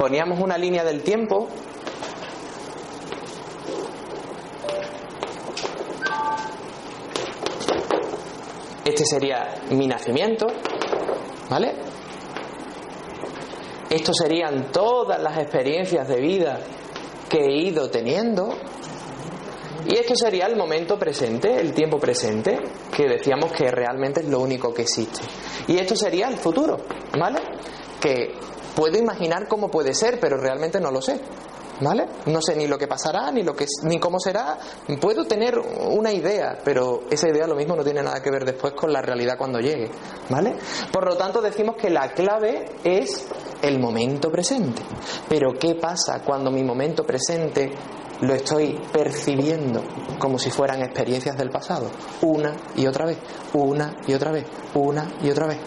[0.00, 1.46] Poníamos una línea del tiempo,
[8.82, 10.46] este sería mi nacimiento,
[11.50, 11.74] ¿vale?
[13.90, 16.60] Estos serían todas las experiencias de vida
[17.28, 18.54] que he ido teniendo.
[19.86, 22.58] Y esto sería el momento presente, el tiempo presente,
[22.90, 25.20] que decíamos que realmente es lo único que existe.
[25.68, 26.78] Y esto sería el futuro,
[27.18, 27.40] ¿vale?
[28.00, 28.32] Que
[28.80, 31.20] puedo imaginar cómo puede ser, pero realmente no lo sé.
[31.82, 32.06] ¿Vale?
[32.26, 34.58] No sé ni lo que pasará, ni lo que ni cómo será.
[35.00, 38.72] Puedo tener una idea, pero esa idea lo mismo no tiene nada que ver después
[38.72, 39.90] con la realidad cuando llegue,
[40.30, 40.56] ¿vale?
[40.90, 43.28] Por lo tanto, decimos que la clave es
[43.60, 44.82] el momento presente.
[45.28, 47.70] Pero ¿qué pasa cuando mi momento presente
[48.22, 49.82] lo estoy percibiendo
[50.18, 51.90] como si fueran experiencias del pasado,
[52.22, 53.18] una y otra vez,
[53.54, 55.58] una y otra vez, una y otra vez?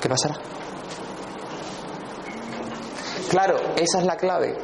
[0.00, 0.55] ¿Qué pasará?
[3.28, 4.56] Claro, esa es la clave.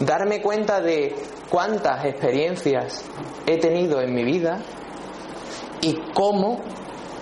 [0.00, 1.14] Darme cuenta de
[1.48, 3.04] cuántas experiencias
[3.46, 4.60] he tenido en mi vida
[5.80, 6.60] y cómo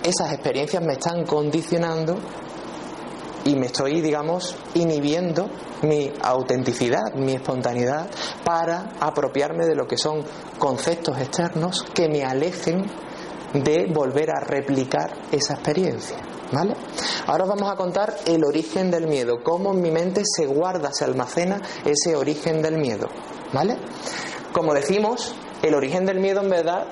[0.03, 2.17] esas experiencias me están condicionando
[3.45, 5.49] y me estoy, digamos, inhibiendo
[5.83, 8.09] mi autenticidad, mi espontaneidad
[8.43, 10.23] para apropiarme de lo que son
[10.57, 12.85] conceptos externos que me alejen
[13.53, 16.17] de volver a replicar esa experiencia.
[16.51, 16.75] ¿Vale?
[17.25, 20.91] Ahora os vamos a contar el origen del miedo, cómo en mi mente se guarda,
[20.93, 23.09] se almacena ese origen del miedo.
[23.51, 23.77] ¿Vale?
[24.53, 26.87] Como decimos, el origen del miedo en verdad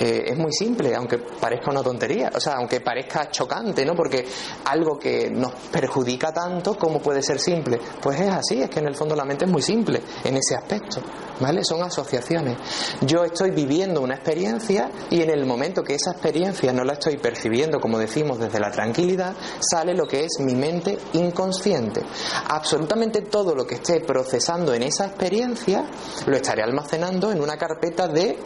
[0.00, 3.94] es muy simple, aunque parezca una tontería, o sea, aunque parezca chocante, ¿no?
[3.94, 4.26] Porque
[4.64, 7.78] algo que nos perjudica tanto, ¿cómo puede ser simple?
[8.00, 10.56] Pues es así, es que en el fondo la mente es muy simple en ese
[10.56, 11.02] aspecto,
[11.40, 11.64] ¿vale?
[11.64, 12.56] Son asociaciones.
[13.02, 17.18] Yo estoy viviendo una experiencia y en el momento que esa experiencia no la estoy
[17.18, 22.02] percibiendo, como decimos, desde la tranquilidad, sale lo que es mi mente inconsciente.
[22.48, 25.84] Absolutamente todo lo que esté procesando en esa experiencia
[26.26, 28.38] lo estaré almacenando en una carpeta de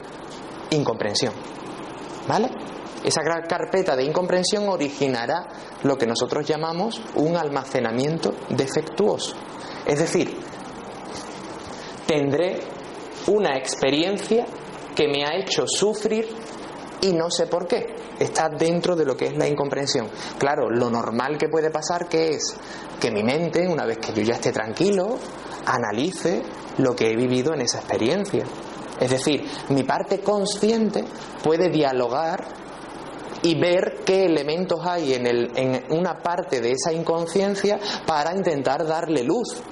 [0.71, 1.33] incomprensión.
[2.27, 2.49] ¿Vale?
[3.05, 5.47] Esa carpeta de incomprensión originará
[5.83, 9.37] lo que nosotros llamamos un almacenamiento defectuoso.
[9.85, 10.35] Es decir,
[12.07, 12.61] tendré
[13.27, 14.47] una experiencia
[14.95, 16.27] que me ha hecho sufrir
[17.03, 17.95] y no sé por qué.
[18.19, 20.09] Está dentro de lo que es la incomprensión.
[20.39, 22.57] Claro, lo normal que puede pasar que es
[22.99, 25.19] que mi mente, una vez que yo ya esté tranquilo,
[25.67, 26.43] analice
[26.79, 28.45] lo que he vivido en esa experiencia
[29.01, 31.05] es decir, mi parte consciente
[31.43, 32.45] puede dialogar
[33.43, 38.87] y ver qué elementos hay en, el, en una parte de esa inconsciencia para intentar
[38.87, 39.63] darle luz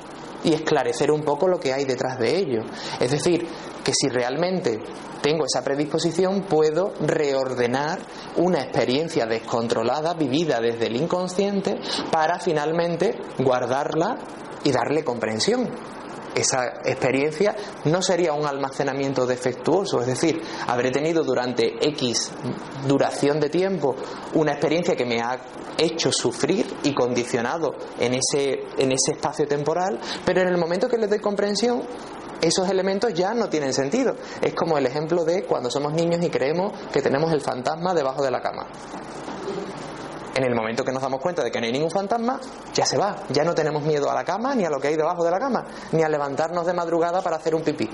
[0.44, 2.62] y esclarecer un poco lo que hay detrás de ello.
[3.00, 3.46] Es decir,
[3.84, 4.80] que si realmente
[5.22, 8.00] tengo esa predisposición, puedo reordenar
[8.36, 11.78] una experiencia descontrolada, vivida desde el inconsciente,
[12.10, 14.18] para finalmente guardarla
[14.64, 15.70] y darle comprensión
[16.34, 22.32] esa experiencia no sería un almacenamiento defectuoso, es decir, habré tenido durante X
[22.86, 23.96] duración de tiempo
[24.34, 25.38] una experiencia que me ha
[25.78, 30.98] hecho sufrir y condicionado en ese, en ese espacio temporal, pero en el momento que
[30.98, 31.82] le doy comprensión,
[32.40, 34.16] esos elementos ya no tienen sentido.
[34.40, 38.22] Es como el ejemplo de cuando somos niños y creemos que tenemos el fantasma debajo
[38.22, 38.66] de la cama.
[40.34, 42.40] En el momento que nos damos cuenta de que no hay ningún fantasma,
[42.72, 43.24] ya se va.
[43.28, 45.38] Ya no tenemos miedo a la cama, ni a lo que hay debajo de la
[45.38, 47.88] cama, ni a levantarnos de madrugada para hacer un pipí.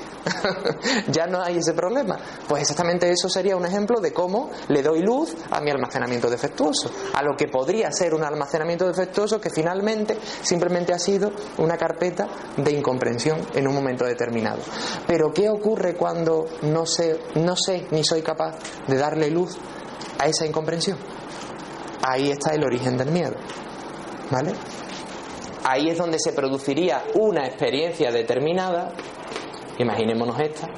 [1.09, 2.17] ya no hay ese problema.
[2.47, 6.91] Pues exactamente eso sería un ejemplo de cómo le doy luz a mi almacenamiento defectuoso.
[7.15, 12.29] A lo que podría ser un almacenamiento defectuoso que finalmente simplemente ha sido una carpeta
[12.57, 14.61] de incomprensión en un momento determinado.
[15.07, 19.57] Pero ¿qué ocurre cuando no sé, no sé ni soy capaz de darle luz
[20.19, 20.99] a esa incomprensión?
[22.03, 23.35] Ahí está el origen del miedo.
[24.31, 24.53] ¿Vale?
[25.65, 28.93] Ahí es donde se produciría una experiencia determinada,
[29.79, 30.69] imaginémonos esta,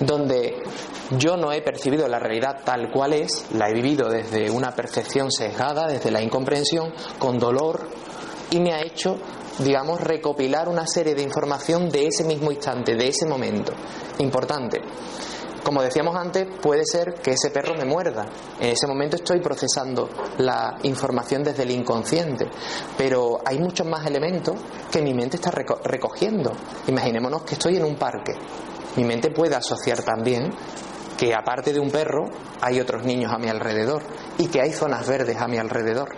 [0.00, 0.62] donde
[1.18, 5.30] yo no he percibido la realidad tal cual es, la he vivido desde una percepción
[5.30, 7.88] sesgada, desde la incomprensión, con dolor,
[8.50, 9.16] y me ha hecho,
[9.58, 13.72] digamos, recopilar una serie de información de ese mismo instante, de ese momento.
[14.18, 14.80] Importante.
[15.62, 18.26] Como decíamos antes, puede ser que ese perro me muerda.
[18.58, 22.50] En ese momento estoy procesando la información desde el inconsciente.
[22.98, 24.56] Pero hay muchos más elementos
[24.90, 26.52] que mi mente está recogiendo.
[26.88, 28.32] Imaginémonos que estoy en un parque.
[28.96, 30.50] Mi mente puede asociar también
[31.16, 32.24] que aparte de un perro
[32.60, 34.02] hay otros niños a mi alrededor
[34.38, 36.08] y que hay zonas verdes a mi alrededor.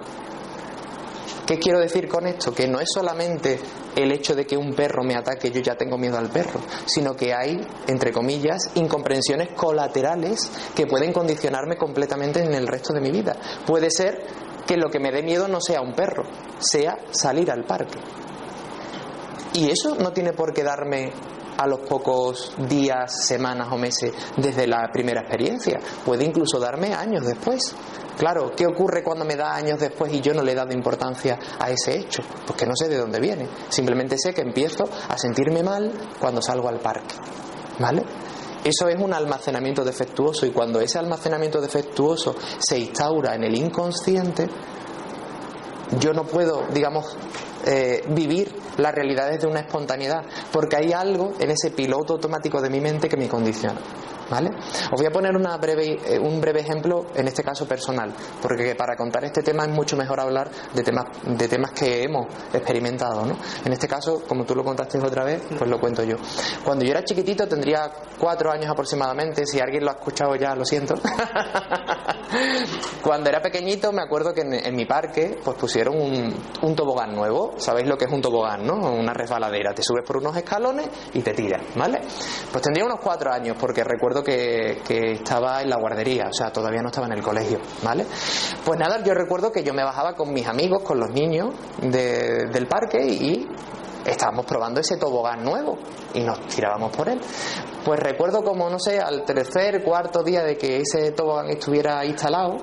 [1.46, 2.54] ¿Qué quiero decir con esto?
[2.54, 3.60] Que no es solamente
[3.94, 7.14] el hecho de que un perro me ataque, yo ya tengo miedo al perro, sino
[7.14, 13.10] que hay, entre comillas, incomprensiones colaterales que pueden condicionarme completamente en el resto de mi
[13.10, 13.36] vida.
[13.66, 14.22] Puede ser
[14.66, 16.24] que lo que me dé miedo no sea un perro,
[16.58, 17.98] sea salir al parque.
[19.52, 21.12] Y eso no tiene por qué darme
[21.56, 25.80] a los pocos días, semanas o meses desde la primera experiencia.
[26.04, 27.74] Puede incluso darme años después.
[28.18, 31.38] Claro, ¿qué ocurre cuando me da años después y yo no le he dado importancia
[31.58, 32.22] a ese hecho?
[32.46, 33.48] Porque no sé de dónde viene.
[33.68, 37.16] Simplemente sé que empiezo a sentirme mal cuando salgo al parque.
[37.78, 38.04] ¿Vale?
[38.62, 44.48] Eso es un almacenamiento defectuoso y cuando ese almacenamiento defectuoso se instaura en el inconsciente,
[45.98, 47.16] yo no puedo, digamos,
[47.66, 50.22] eh, vivir la realidad desde una espontaneidad,
[50.52, 53.80] porque hay algo en ese piloto automático de mi mente que me condiciona.
[54.30, 54.50] ¿Vale?
[54.90, 58.74] Os voy a poner una breve, eh, un breve ejemplo, en este caso personal, porque
[58.74, 63.26] para contar este tema es mucho mejor hablar de temas, de temas que hemos experimentado.
[63.26, 63.36] ¿no?
[63.64, 66.16] En este caso, como tú lo contaste otra vez, pues lo cuento yo.
[66.64, 70.64] Cuando yo era chiquitito, tendría cuatro años aproximadamente, si alguien lo ha escuchado ya, lo
[70.64, 70.94] siento.
[73.02, 77.54] Cuando era pequeñito, me acuerdo que en, mi parque pues pusieron un, un tobogán nuevo.
[77.58, 78.74] ¿Sabéis lo que es un tobogán, no?
[78.92, 79.74] Una resbaladera.
[79.74, 82.00] Te subes por unos escalones y te tiras, ¿vale?
[82.50, 84.82] Pues tendría unos cuatro años, porque recuerdo que,
[85.12, 88.06] estaba en la guardería, o sea, todavía no estaba en el colegio, ¿vale?
[88.64, 92.66] Pues nada, yo recuerdo que yo me bajaba con mis amigos, con los niños del
[92.66, 93.48] parque y
[94.04, 95.78] estábamos probando ese tobogán nuevo
[96.14, 97.20] y nos tirábamos por él.
[97.84, 102.56] Pues recuerdo como, no sé, al tercer, cuarto día de que ese tobogán estuviera instalado,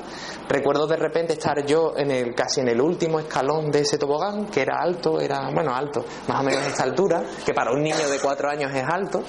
[0.50, 4.48] recuerdo de repente estar yo en el, casi en el último escalón de ese tobogán,
[4.48, 8.10] que era alto, era, bueno, alto, más o menos esta altura, que para un niño
[8.10, 9.22] de cuatro años es alto.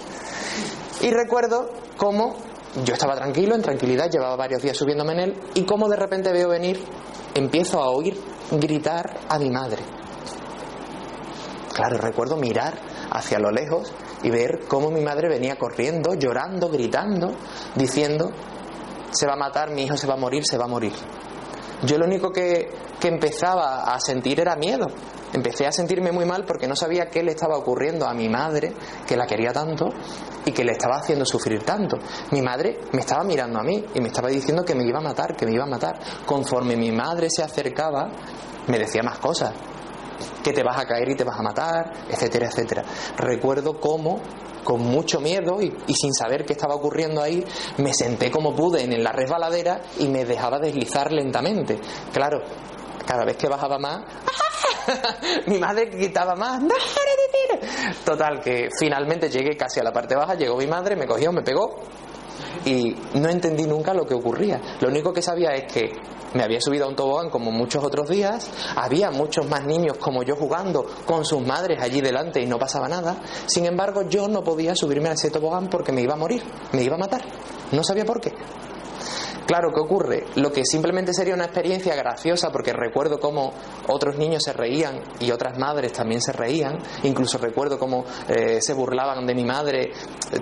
[1.03, 2.37] Y recuerdo cómo
[2.85, 6.33] yo estaba tranquilo, en tranquilidad, llevaba varios días subiéndome en él, y cómo de repente
[6.33, 6.83] veo venir,
[7.35, 8.19] empiezo a oír
[8.51, 10.02] gritar a mi madre.
[11.75, 12.75] Claro, recuerdo mirar
[13.11, 13.93] hacia lo lejos
[14.23, 17.35] y ver cómo mi madre venía corriendo, llorando, gritando,
[17.75, 18.31] diciendo,
[19.11, 20.93] se va a matar, mi hijo se va a morir, se va a morir.
[21.85, 22.69] Yo lo único que,
[23.01, 24.87] que empezaba a sentir era miedo,
[25.33, 28.73] empecé a sentirme muy mal porque no sabía qué le estaba ocurriendo a mi madre,
[29.07, 29.89] que la quería tanto
[30.45, 31.97] y que le estaba haciendo sufrir tanto.
[32.31, 35.03] Mi madre me estaba mirando a mí y me estaba diciendo que me iba a
[35.03, 35.99] matar, que me iba a matar.
[36.27, 38.11] Conforme mi madre se acercaba,
[38.69, 39.53] me decía más cosas
[40.43, 42.85] que te vas a caer y te vas a matar, etcétera, etcétera.
[43.17, 44.21] Recuerdo cómo
[44.65, 47.45] con mucho miedo y, y, sin saber qué estaba ocurriendo ahí,
[47.79, 51.81] me senté como pude en la resbaladera y me dejaba deslizar lentamente.
[52.13, 52.39] Claro,
[53.05, 54.03] cada vez que bajaba más,
[55.47, 56.75] mi madre gritaba más, ¡No,
[58.05, 61.43] Total, que finalmente llegué casi a la parte baja, llegó mi madre, me cogió, me
[61.43, 61.77] pegó
[62.65, 64.61] y no entendí nunca lo que ocurría.
[64.81, 65.93] Lo único que sabía es que
[66.35, 70.23] me había subido a un tobogán como muchos otros días, había muchos más niños como
[70.23, 73.17] yo jugando con sus madres allí delante y no pasaba nada.
[73.47, 76.83] Sin embargo, yo no podía subirme a ese tobogán porque me iba a morir, me
[76.83, 77.23] iba a matar.
[77.73, 78.33] No sabía por qué.
[79.53, 80.25] Claro, ¿qué ocurre?
[80.37, 83.53] Lo que simplemente sería una experiencia graciosa, porque recuerdo cómo
[83.89, 86.79] otros niños se reían y otras madres también se reían.
[87.03, 89.93] Incluso recuerdo cómo eh, se burlaban de mi madre.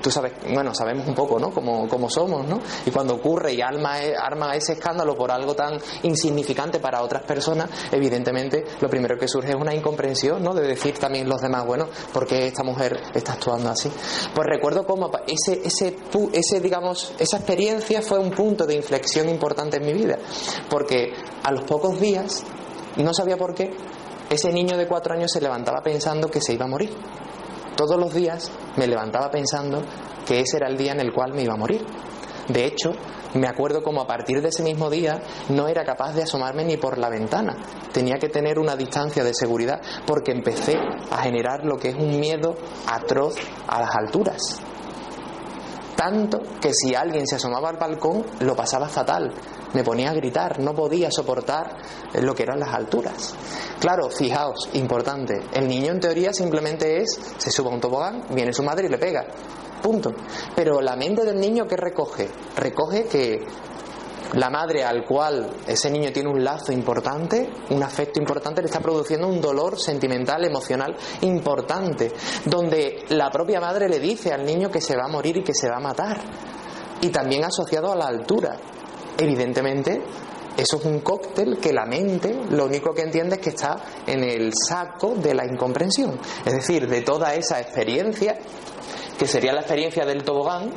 [0.00, 1.50] Tú sabes, bueno, sabemos un poco, ¿no?
[1.50, 2.60] Cómo, somos, ¿no?
[2.86, 7.24] Y cuando ocurre y arma, e, arma ese escándalo por algo tan insignificante para otras
[7.24, 10.54] personas, evidentemente lo primero que surge es una incomprensión, ¿no?
[10.54, 13.90] De decir también los demás, bueno, ¿por qué esta mujer está actuando así?
[14.32, 18.99] Pues recuerdo cómo ese, ese digamos, esa experiencia fue un punto de inflexión
[19.30, 20.18] importante en mi vida,
[20.68, 22.44] porque a los pocos días,
[22.96, 23.70] no sabía por qué,
[24.28, 26.90] ese niño de cuatro años se levantaba pensando que se iba a morir.
[27.76, 29.82] Todos los días me levantaba pensando
[30.26, 31.84] que ese era el día en el cual me iba a morir.
[32.48, 32.92] De hecho,
[33.34, 36.76] me acuerdo como a partir de ese mismo día no era capaz de asomarme ni
[36.76, 37.56] por la ventana.
[37.92, 40.76] Tenía que tener una distancia de seguridad porque empecé
[41.10, 42.54] a generar lo que es un miedo
[42.86, 43.36] atroz
[43.68, 44.60] a las alturas.
[46.00, 49.34] Tanto que si alguien se asomaba al balcón lo pasaba fatal.
[49.74, 51.76] Me ponía a gritar, no podía soportar
[52.22, 53.34] lo que eran las alturas.
[53.78, 58.54] Claro, fijaos, importante, el niño en teoría simplemente es, se sube a un tobogán, viene
[58.54, 59.26] su madre y le pega.
[59.82, 60.14] Punto.
[60.56, 62.30] Pero la mente del niño, ¿qué recoge?
[62.56, 63.44] Recoge que
[64.34, 68.80] la madre al cual ese niño tiene un lazo importante, un afecto importante, le está
[68.80, 72.12] produciendo un dolor sentimental, emocional importante,
[72.44, 75.54] donde la propia madre le dice al niño que se va a morir y que
[75.54, 76.20] se va a matar.
[77.00, 78.56] Y también asociado a la altura.
[79.16, 80.02] Evidentemente,
[80.56, 84.22] eso es un cóctel que la mente lo único que entiende es que está en
[84.22, 86.18] el saco de la incomprensión.
[86.44, 88.38] Es decir, de toda esa experiencia
[89.18, 90.70] que sería la experiencia del tobogán,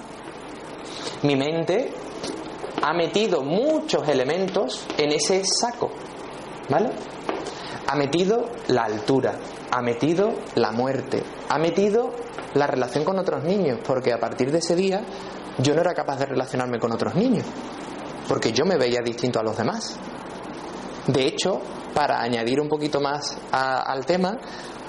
[1.24, 1.92] mi mente
[2.86, 5.90] ha metido muchos elementos en ese saco,
[6.70, 6.90] ¿vale?
[7.88, 9.36] Ha metido la altura,
[9.72, 12.12] ha metido la muerte, ha metido
[12.56, 15.02] la relación con otros niños, porque a partir de ese día
[15.60, 17.46] yo no era capaz de relacionarme con otros niños,
[18.28, 19.98] porque yo me veía distinto a los demás.
[21.08, 21.62] De hecho,
[21.94, 24.38] para añadir un poquito más al tema,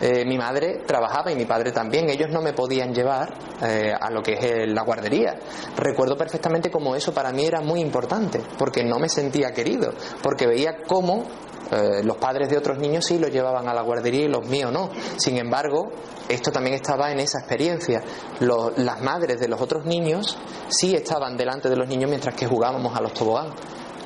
[0.01, 2.09] eh, mi madre trabajaba y mi padre también.
[2.09, 3.33] Ellos no me podían llevar
[3.63, 5.37] eh, a lo que es la guardería.
[5.77, 10.47] Recuerdo perfectamente cómo eso para mí era muy importante, porque no me sentía querido, porque
[10.47, 11.25] veía cómo
[11.71, 14.73] eh, los padres de otros niños sí lo llevaban a la guardería y los míos
[14.73, 14.91] no.
[15.17, 15.91] Sin embargo,
[16.29, 18.03] esto también estaba en esa experiencia.
[18.41, 20.37] las madres de los otros niños
[20.69, 23.49] sí estaban delante de los niños mientras que jugábamos a los tobogán.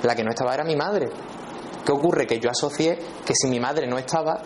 [0.02, 1.08] La que no estaba era mi madre.
[1.84, 2.26] ¿Qué ocurre?
[2.26, 4.40] Que yo asocié que si mi madre no estaba,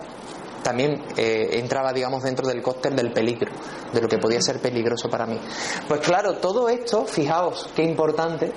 [0.62, 3.52] también eh, entraba, digamos, dentro del cóctel del peligro,
[3.92, 5.38] de lo que podía ser peligroso para mí.
[5.88, 8.52] Pues claro, todo esto, fijaos qué importante,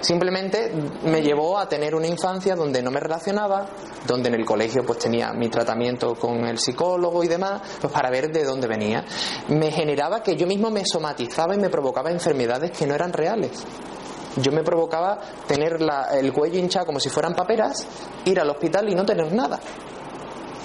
[0.00, 0.72] simplemente
[1.04, 3.66] me llevó a tener una infancia donde no me relacionaba,
[4.06, 8.10] donde en el colegio pues tenía mi tratamiento con el psicólogo y demás, pues para
[8.10, 9.04] ver de dónde venía.
[9.48, 13.64] Me generaba que yo mismo me somatizaba y me provocaba enfermedades que no eran reales
[14.36, 15.78] yo me provocaba tener
[16.12, 17.86] el cuello hinchado como si fueran paperas,
[18.24, 19.60] ir al hospital y no tener nada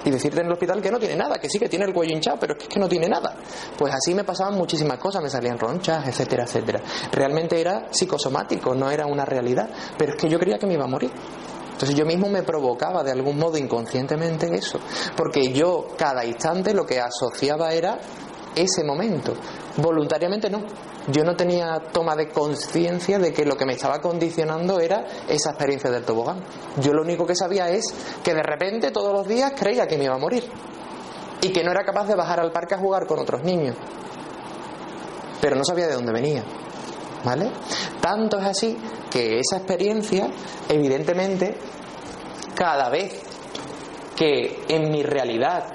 [0.05, 2.13] y decirte en el hospital que no tiene nada, que sí que tiene el cuello
[2.13, 3.35] hinchado, pero es que, no tiene nada.
[3.77, 6.81] Pues así me pasaban muchísimas cosas, me salían ronchas, etcétera, etcétera.
[7.11, 10.85] Realmente era psicosomático, no era una realidad, pero es que yo creía que me iba
[10.85, 11.11] a morir.
[11.71, 14.79] Entonces yo mismo me provocaba de algún modo inconscientemente eso,
[15.15, 17.97] porque yo cada instante lo que asociaba era
[18.55, 19.33] ese momento.
[19.77, 20.61] Voluntariamente no.
[21.11, 25.51] Yo no tenía toma de conciencia de que lo que me estaba condicionando era esa
[25.51, 26.43] experiencia del tobogán.
[26.79, 27.85] Yo lo único que sabía es
[28.23, 30.43] que de repente todos los días creía que me iba a morir
[31.41, 33.75] y que no era capaz de bajar al parque a jugar con otros niños.
[35.41, 36.43] Pero no sabía de dónde venía.
[37.23, 37.51] ¿Vale?
[37.99, 38.77] Tanto es así
[39.09, 40.29] que esa experiencia,
[40.69, 41.57] evidentemente,
[42.55, 43.21] cada vez
[44.15, 45.65] que en mi realidad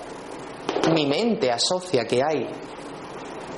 [0.93, 2.47] mi mente asocia que hay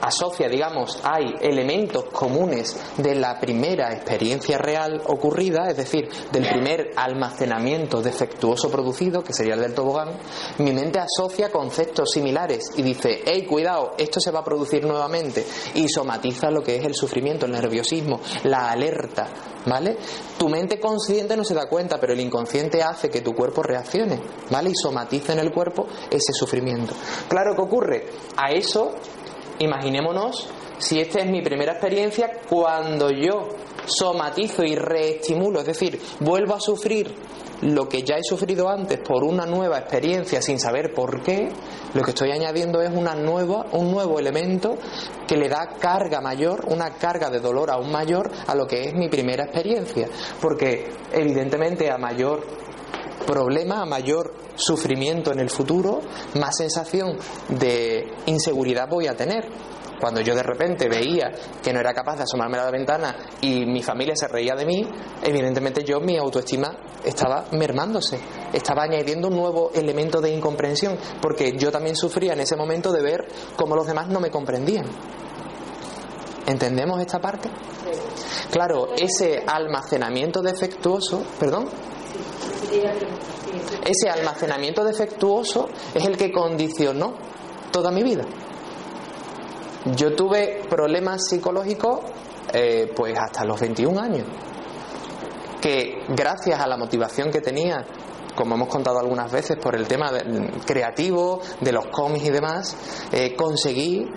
[0.00, 6.90] asocia, digamos, hay elementos comunes de la primera experiencia real ocurrida, es decir, del primer
[6.96, 10.18] almacenamiento defectuoso producido, que sería el del tobogán,
[10.58, 15.44] mi mente asocia conceptos similares y dice, hey, cuidado, esto se va a producir nuevamente,
[15.74, 19.28] y somatiza lo que es el sufrimiento, el nerviosismo, la alerta,
[19.66, 19.96] ¿vale?
[20.38, 24.20] Tu mente consciente no se da cuenta, pero el inconsciente hace que tu cuerpo reaccione,
[24.50, 24.70] ¿vale?
[24.70, 26.94] Y somatiza en el cuerpo ese sufrimiento.
[27.28, 28.92] Claro que ocurre, a eso
[29.58, 30.48] Imaginémonos
[30.78, 33.48] si esta es mi primera experiencia cuando yo
[33.86, 37.14] somatizo y reestimulo, es decir, vuelvo a sufrir
[37.62, 41.48] lo que ya he sufrido antes por una nueva experiencia sin saber por qué,
[41.94, 44.76] lo que estoy añadiendo es una nueva, un nuevo elemento
[45.26, 48.94] que le da carga mayor, una carga de dolor aún mayor a lo que es
[48.94, 50.08] mi primera experiencia.
[50.40, 52.65] Porque evidentemente a mayor
[53.26, 56.00] problema, a mayor sufrimiento en el futuro,
[56.38, 57.18] más sensación
[57.48, 59.44] de inseguridad voy a tener.
[60.00, 63.64] Cuando yo de repente veía que no era capaz de asomarme a la ventana y
[63.64, 64.86] mi familia se reía de mí,
[65.22, 68.18] evidentemente yo mi autoestima estaba mermándose,
[68.52, 73.02] estaba añadiendo un nuevo elemento de incomprensión, porque yo también sufría en ese momento de
[73.02, 74.86] ver cómo los demás no me comprendían.
[76.46, 77.50] ¿Entendemos esta parte?
[78.50, 81.68] Claro, ese almacenamiento defectuoso, perdón,
[83.84, 87.14] ese almacenamiento defectuoso es el que condicionó
[87.70, 88.24] toda mi vida.
[89.94, 92.00] Yo tuve problemas psicológicos
[92.52, 94.26] eh, pues hasta los 21 años,
[95.60, 97.84] que gracias a la motivación que tenía,
[98.34, 100.12] como hemos contado algunas veces, por el tema
[100.64, 102.76] creativo, de los cómics y demás,
[103.12, 104.08] eh, conseguí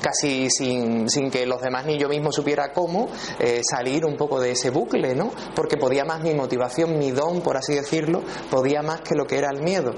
[0.00, 4.40] casi sin, sin, que los demás ni yo mismo supiera cómo eh, salir un poco
[4.40, 5.30] de ese bucle, ¿no?
[5.54, 9.38] Porque podía más mi motivación, mi don, por así decirlo, podía más que lo que
[9.38, 9.92] era el miedo.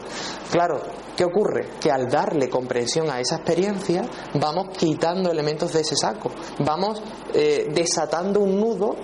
[0.50, 0.80] Claro,
[1.16, 1.68] ¿qué ocurre?
[1.80, 4.02] Que al darle comprensión a esa experiencia,
[4.34, 6.30] vamos quitando elementos de ese saco,
[6.60, 7.02] vamos
[7.32, 8.96] eh, desatando un nudo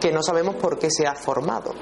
[0.00, 1.72] que no sabemos por qué se ha formado.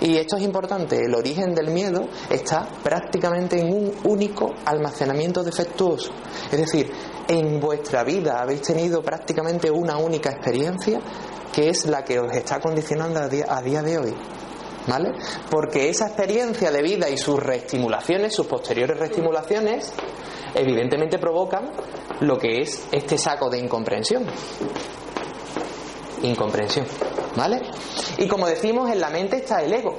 [0.00, 6.10] Y esto es importante, el origen del miedo está prácticamente en un único almacenamiento defectuoso.
[6.50, 6.90] Es decir,
[7.28, 11.00] en vuestra vida habéis tenido prácticamente una única experiencia
[11.52, 13.28] que es la que os está condicionando a
[13.62, 14.14] día, de hoy.
[14.86, 15.12] ¿Vale?
[15.50, 19.92] Porque esa experiencia de vida y sus reestimulaciones, sus posteriores reestimulaciones,
[20.54, 21.70] evidentemente provocan
[22.20, 24.24] lo que es este saco de incomprensión.
[26.22, 26.86] Incomprensión.
[27.36, 27.60] ¿Vale?
[28.18, 29.96] Y como decimos, en la mente está el ego.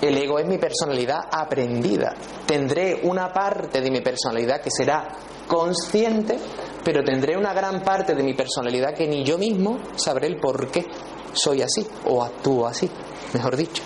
[0.00, 2.14] El ego es mi personalidad aprendida.
[2.50, 5.06] Tendré una parte de mi personalidad que será
[5.46, 6.36] consciente,
[6.84, 10.68] pero tendré una gran parte de mi personalidad que ni yo mismo sabré el por
[10.68, 10.84] qué
[11.32, 12.90] soy así o actúo así,
[13.34, 13.84] mejor dicho.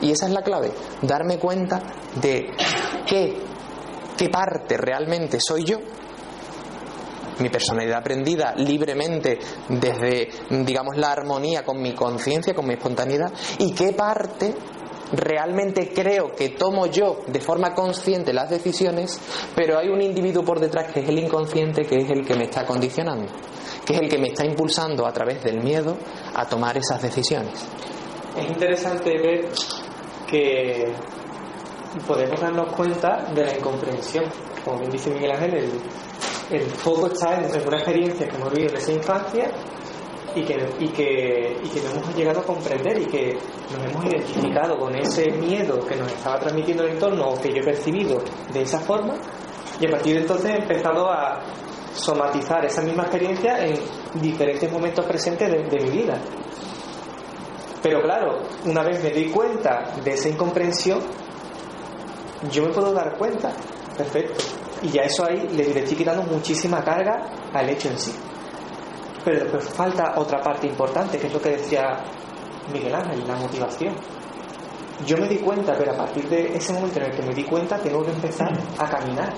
[0.00, 1.80] Y esa es la clave, darme cuenta
[2.20, 2.50] de
[3.06, 3.36] qué,
[4.18, 5.78] qué parte realmente soy yo
[7.38, 9.38] mi personalidad aprendida libremente
[9.68, 14.54] desde, digamos, la armonía con mi conciencia, con mi espontaneidad, y qué parte
[15.12, 19.20] realmente creo que tomo yo de forma consciente las decisiones,
[19.54, 22.44] pero hay un individuo por detrás que es el inconsciente, que es el que me
[22.44, 23.30] está condicionando,
[23.84, 25.96] que es el que me está impulsando a través del miedo
[26.34, 27.66] a tomar esas decisiones.
[28.36, 29.48] Es interesante ver
[30.26, 30.92] que
[32.06, 34.24] podemos darnos cuenta de la incomprensión.
[34.64, 35.70] Como bien dice Miguel Ángel,
[36.50, 39.50] el, foco está en, una experiencia que hemos vivido en esa infancia
[40.34, 43.32] y que, y, que, y que no hemos llegado a comprender y que
[43.70, 47.60] nos hemos identificado con ese miedo que nos estaba transmitiendo el entorno o que yo
[47.60, 48.22] he percibido
[48.52, 49.14] de esa forma
[49.80, 51.40] y a partir de entonces he empezado a
[51.94, 53.74] somatizar esa misma experiencia en
[54.20, 56.18] diferentes momentos presentes de, de mi vida.
[57.82, 61.00] Pero claro, una vez me di cuenta de esa incomprensión,
[62.50, 63.52] yo me puedo dar cuenta,
[63.96, 64.42] perfecto,
[64.82, 68.12] y ya eso ahí le, estoy quitando muchísima carga al hecho en sí.
[69.24, 72.02] Pero después falta otra parte importante, que es lo que decía
[72.72, 73.94] Miguel Ángel, la motivación.
[75.06, 77.44] Yo me di cuenta, pero a partir de ese momento en el que me di
[77.44, 79.32] cuenta, tengo que empezar a caminar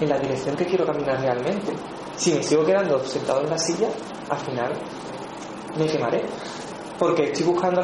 [0.00, 1.72] en la dirección que quiero caminar realmente.
[2.16, 3.88] Si me sigo quedando sentado en la silla,
[4.28, 4.72] al final
[5.78, 6.24] me quemaré.
[6.98, 7.82] Porque estoy buscando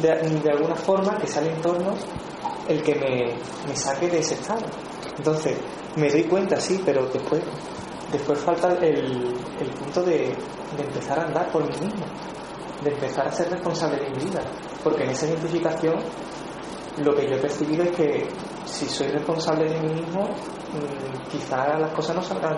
[0.00, 1.94] de, alguna forma que sea el entorno
[2.68, 3.34] el que me,
[3.68, 4.64] me saque de ese estado.
[5.16, 5.58] Entonces,
[5.96, 7.42] me doy cuenta, sí, pero después,
[8.14, 9.34] después falta el,
[9.78, 10.34] punto de,
[10.78, 12.06] empezar a andar por mí mismo,
[12.82, 14.40] de empezar a ser responsable de mi vida.
[14.82, 15.94] Porque en esa identificación
[16.98, 18.28] lo que yo he percibido es que
[18.64, 22.56] si soy responsable de mí mismo, mm, quizás las cosas no salgan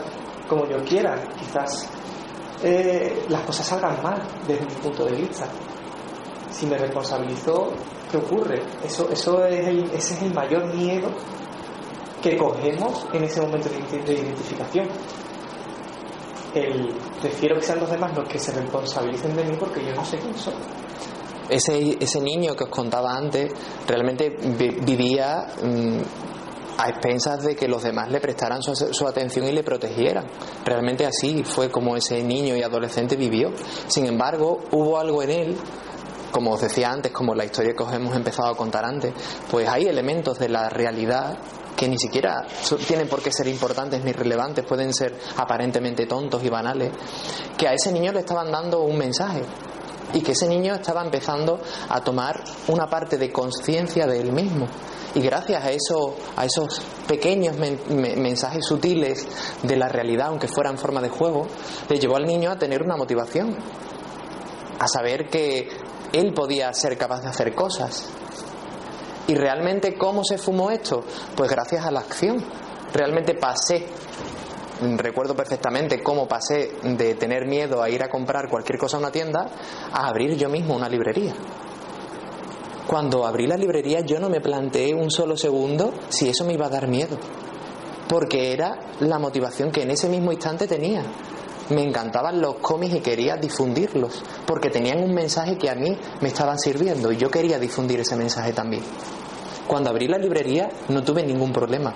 [0.49, 1.89] como yo quiera, quizás
[2.63, 5.47] eh, las cosas salgan mal desde mi punto de vista.
[6.51, 7.73] Si me responsabilizo,
[8.11, 8.63] ¿qué ocurre?
[8.85, 11.09] Eso, eso es ese es el mayor miedo
[12.23, 14.89] que cogemos en ese momento de, identificación.
[16.57, 16.89] El,
[17.21, 20.17] prefiero que sean los demás los que se responsabilicen de mí porque yo no sé
[20.17, 20.55] quién soy.
[21.51, 23.53] Ese, ese niño que os contaba antes
[23.87, 25.99] realmente vivía mm,
[26.79, 30.25] a expensas de que los demás le prestaran su, su, atención y le protegieran.
[30.65, 33.51] Realmente así fue como ese niño y adolescente vivió.
[33.87, 35.57] Sin embargo, hubo algo en él
[36.31, 39.15] como os decía antes, como la historia que os hemos empezado a contar antes,
[39.51, 41.39] pues hay elementos de la realidad
[41.77, 42.47] que ni siquiera
[42.87, 46.91] tienen por qué ser importantes ni relevantes, pueden ser aparentemente tontos y banales,
[47.57, 49.43] que a ese niño le estaban dando un mensaje
[50.13, 54.67] y que ese niño estaba empezando a tomar una parte de conciencia de él mismo.
[55.15, 57.57] Y gracias a, eso, a esos pequeños
[57.89, 59.27] mensajes sutiles
[59.63, 61.47] de la realidad, aunque fuera en forma de juego,
[61.89, 63.57] le llevó al niño a tener una motivación,
[64.79, 65.69] a saber que
[66.13, 68.09] él podía ser capaz de hacer cosas.
[69.29, 71.05] ¿Y realmente cómo se fumó esto?
[71.37, 72.43] Pues gracias a la acción.
[72.93, 73.87] Realmente pasé,
[74.97, 79.11] recuerdo perfectamente cómo pasé de tener miedo a ir a comprar cualquier cosa a una
[79.11, 79.51] tienda
[79.93, 81.35] a abrir yo mismo una librería.
[82.87, 86.67] Cuando abrí la librería yo no me planteé un solo segundo si eso me iba
[86.67, 87.19] a dar miedo,
[88.09, 91.03] porque era la motivación que en ese mismo instante tenía.
[91.71, 96.29] Me encantaban los cómics y quería difundirlos, porque tenían un mensaje que a mí me
[96.29, 98.83] estaban sirviendo y yo quería difundir ese mensaje también.
[99.67, 101.93] Cuando abrí la librería no tuve ningún problema.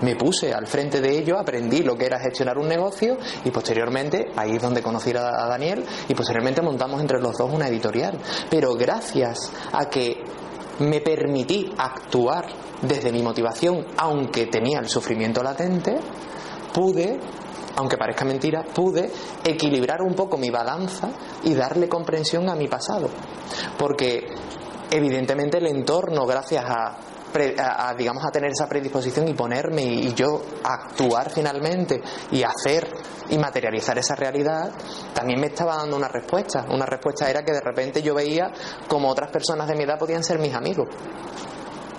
[0.00, 4.26] Me puse al frente de ello, aprendí lo que era gestionar un negocio y posteriormente,
[4.36, 8.16] ahí es donde conocí a Daniel, y posteriormente montamos entre los dos una editorial.
[8.48, 10.22] Pero gracias a que
[10.78, 12.46] me permití actuar
[12.80, 15.98] desde mi motivación, aunque tenía el sufrimiento latente,
[16.72, 17.18] pude
[17.78, 19.10] aunque parezca mentira, pude
[19.44, 21.10] equilibrar un poco mi balanza
[21.44, 23.08] y darle comprensión a mi pasado.
[23.78, 24.26] Porque
[24.90, 26.96] evidentemente el entorno, gracias a
[27.96, 32.88] digamos a tener esa predisposición y ponerme y, yo actuar finalmente y hacer
[33.28, 34.72] y materializar esa realidad,
[35.14, 36.66] también me estaba dando una respuesta.
[36.70, 38.50] Una respuesta era que de repente yo veía
[38.88, 40.88] como otras personas de mi edad podían ser mis amigos.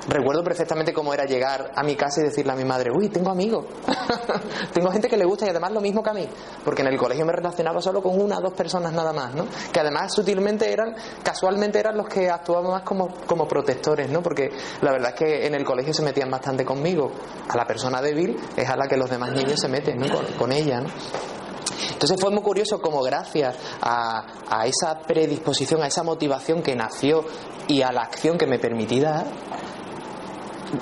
[0.07, 3.29] Recuerdo perfectamente cómo era llegar a mi casa y decirle a mi madre, uy, tengo
[3.29, 3.65] amigos,
[4.73, 6.27] tengo gente que le gusta y además lo mismo que a mí,
[6.63, 9.45] porque en el colegio me relacionaba solo con una o dos personas nada más, ¿no?
[9.71, 14.21] Que además sutilmente eran, casualmente eran los que actuaban más como, como protectores, ¿no?
[14.21, 14.49] Porque
[14.81, 17.11] la verdad es que en el colegio se metían bastante conmigo.
[17.47, 20.07] A la persona débil es a la que los demás niños se meten, ¿no?
[20.37, 20.89] Con, ella, ¿no?
[21.93, 27.23] Entonces fue muy curioso como gracias a, a, esa predisposición, a esa motivación que nació
[27.67, 29.25] y a la acción que me permití dar,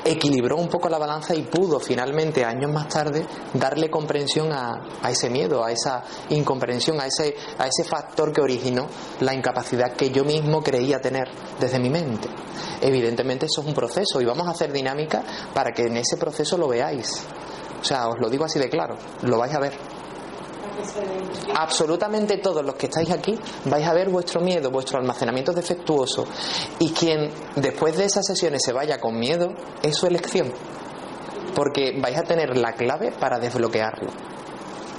[0.04, 5.30] equilibró un poco la balanza y pudo finalmente, años más tarde, darle comprensión a, ese
[5.30, 8.88] miedo, a esa incomprensión, a ese, a ese factor que originó
[9.22, 12.28] la incapacidad que yo mismo creía tener desde mi mente.
[12.82, 15.24] Evidentemente eso es un proceso y vamos a hacer dinámica
[15.54, 17.26] para que en ese proceso lo veáis.
[17.80, 19.97] O sea, os lo digo así de claro, lo vais a ver.
[21.56, 26.26] Absolutamente todos los que estáis aquí vais a ver vuestro miedo, vuestro almacenamiento defectuoso.
[26.80, 29.50] Y quien después de esas sesiones se vaya con miedo
[29.82, 30.52] es su elección.
[31.56, 34.12] Porque vais a tener la clave para desbloquearlo.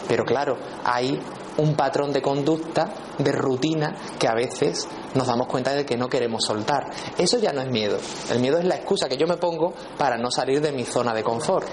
[0.09, 1.21] Pero claro, hay
[1.59, 2.89] un patrón de conducta,
[3.19, 6.91] de rutina, que a veces nos damos cuenta de que no queremos soltar.
[7.17, 7.99] Eso ya no es miedo.
[8.31, 11.13] El miedo es la excusa que yo me pongo para no salir de mi zona
[11.13, 11.69] de confort.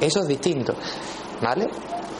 [0.00, 0.74] Eso es distinto.
[1.40, 1.68] ¿Vale?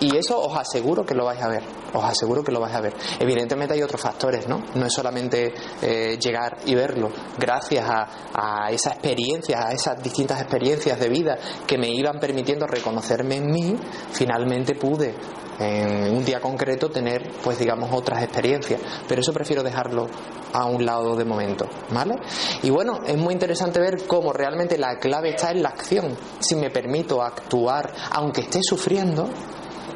[0.03, 1.63] Y eso os aseguro que lo vais a ver,
[1.95, 2.93] os aseguro que lo vais a ver.
[3.21, 4.61] Evidentemente hay otros factores, ¿no?
[4.75, 7.09] No es solamente eh, llegar y verlo.
[7.39, 11.39] Gracias a, a esa experiencia, a esas distintas experiencias de vida
[11.69, 13.77] que me iban permitiendo reconocerme en mí,
[14.11, 15.15] finalmente pude
[15.61, 18.81] en un día concreto tener, pues digamos, otras experiencias.
[19.07, 20.09] Pero eso prefiero dejarlo
[20.53, 22.17] a un lado de momento, ¿vale?
[22.65, 26.17] Y bueno, es muy interesante ver cómo realmente la clave está en la acción.
[26.41, 29.29] Si me permito actuar, aunque esté sufriendo,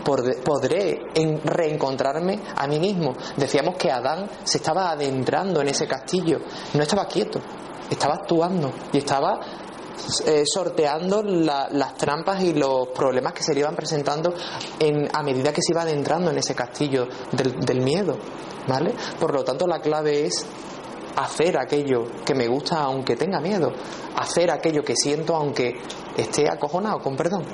[0.05, 1.01] podré
[1.45, 3.15] reencontrarme a mí mismo.
[3.37, 6.39] Decíamos que Adán se estaba adentrando en ese castillo,
[6.75, 7.41] no estaba quieto,
[7.91, 9.41] estaba actuando y estaba
[10.27, 14.35] eh, sorteando las trampas y los problemas que se le iban presentando
[14.79, 18.17] en, a medida que se iba adentrando en ese castillo del, del miedo.
[18.67, 18.95] ¿vale?
[19.19, 20.47] Por lo tanto, la clave es
[21.17, 23.73] hacer aquello que me gusta aunque tenga miedo,
[24.17, 25.81] hacer aquello que siento aunque
[26.17, 27.45] esté acojonado, con perdón.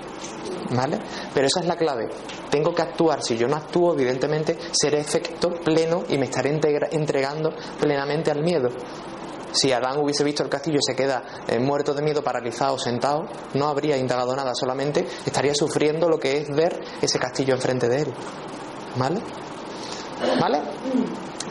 [0.70, 0.98] ¿Vale?
[1.34, 2.08] Pero esa es la clave.
[2.50, 3.22] Tengo que actuar.
[3.22, 6.50] Si yo no actúo, evidentemente seré efecto pleno y me estaré
[6.90, 8.68] entregando plenamente al miedo.
[9.52, 13.26] Si Adán hubiese visto el castillo y se queda eh, muerto de miedo, paralizado, sentado,
[13.54, 18.02] no habría indagado nada, solamente estaría sufriendo lo que es ver ese castillo enfrente de
[18.02, 18.14] él.
[18.96, 19.20] ¿Vale?
[20.40, 20.62] ¿Vale?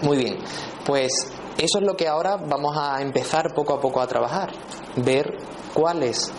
[0.02, 0.39] Muy bien.
[0.84, 1.12] Pues
[1.58, 4.52] eso es lo que ahora vamos a empezar poco a poco a trabajar.
[4.95, 5.38] Ver
[5.74, 6.32] cuáles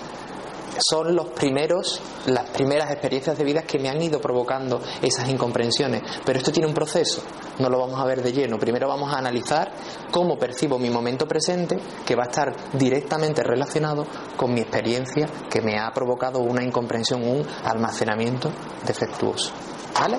[0.79, 6.03] son los primeros, las primeras experiencias de vida que me han ido provocando esas incomprensiones.
[6.25, 7.23] Pero esto tiene un proceso,
[7.59, 8.59] no lo vamos a ver de lleno.
[8.59, 9.73] Primero vamos a analizar
[10.11, 14.07] cómo percibo mi momento presente, que va a estar directamente relacionado
[14.37, 18.51] con mi experiencia que me ha provocado una incomprensión, un almacenamiento
[18.87, 19.53] defectuoso.
[19.99, 20.19] ¿Vale?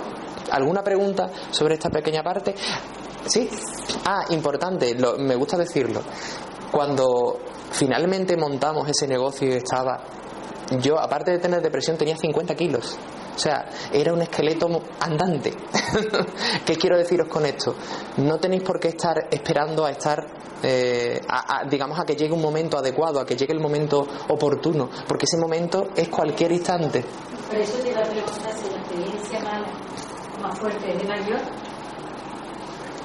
[0.52, 2.54] ¿Alguna pregunta sobre esta pequeña parte?
[3.26, 3.50] ¿Sí?
[4.06, 6.02] Ah, importante, me gusta decirlo.
[6.72, 7.40] Cuando
[7.72, 10.04] finalmente montamos ese negocio y estaba
[10.82, 12.98] yo, aparte de tener depresión, tenía 50 kilos.
[13.36, 14.68] O sea, era un esqueleto
[15.00, 15.54] andante.
[16.66, 17.76] ¿Qué quiero deciros con esto?
[18.18, 20.26] No tenéis por qué estar esperando a estar,
[20.62, 21.20] eh,
[21.70, 25.38] digamos, a que llegue un momento adecuado, a que llegue el momento oportuno, porque ese
[25.38, 27.04] momento es cualquier instante.
[27.48, 31.40] Por eso te iba a preguntar si la experiencia más, más fuerte es de mayor.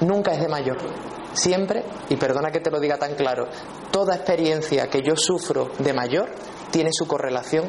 [0.01, 0.77] Nunca es de mayor.
[1.33, 3.47] siempre, y perdona que te lo diga tan claro,
[3.91, 6.29] toda experiencia que yo sufro de mayor
[6.71, 7.65] tiene su correlación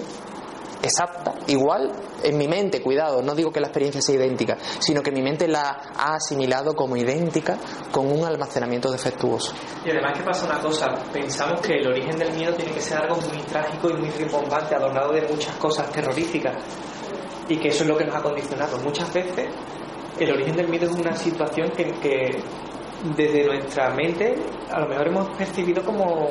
[0.83, 5.11] exacta, igual en mi mente, cuidado, no digo que la experiencia sea idéntica, sino que
[5.11, 7.59] mi mente la ha asimilado como idéntica
[7.91, 9.53] con un almacenamiento defectuoso.
[9.85, 12.99] Y además que pasa una cosa, pensamos que el origen del miedo tiene que ser
[12.99, 16.55] algo muy trágico y muy rimbombante, adornado de muchas cosas terroríficas,
[17.49, 18.79] y que eso es lo que nos ha condicionado.
[18.79, 19.49] Muchas veces
[20.19, 22.43] el origen del miedo es una situación que, que
[23.17, 24.37] desde nuestra mente
[24.71, 26.31] a lo mejor hemos percibido como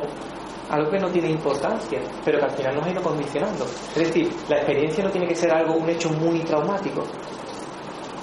[0.69, 3.65] algo que no tiene importancia, pero que al final nos ha ido condicionando.
[3.65, 7.03] Es decir, la experiencia no tiene que ser algo, un hecho muy traumático,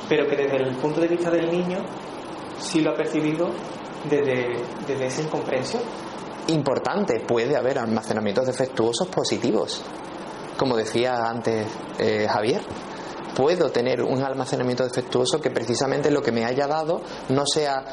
[0.09, 1.79] pero que desde el punto de vista del niño
[2.59, 3.51] sí lo ha percibido
[4.09, 5.83] desde, desde esa incomprensión.
[6.49, 9.83] Importante, puede haber almacenamientos defectuosos positivos,
[10.57, 11.67] como decía antes
[11.99, 12.63] eh, Javier
[13.37, 17.85] puedo tener un almacenamiento defectuoso que precisamente lo que me haya dado no sea,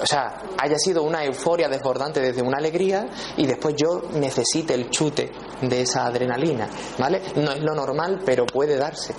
[0.00, 4.90] o sea, haya sido una euforia desbordante desde una alegría y después yo necesite el
[4.90, 7.20] chute de esa adrenalina, ¿vale?
[7.34, 9.12] No es lo normal, pero puede darse.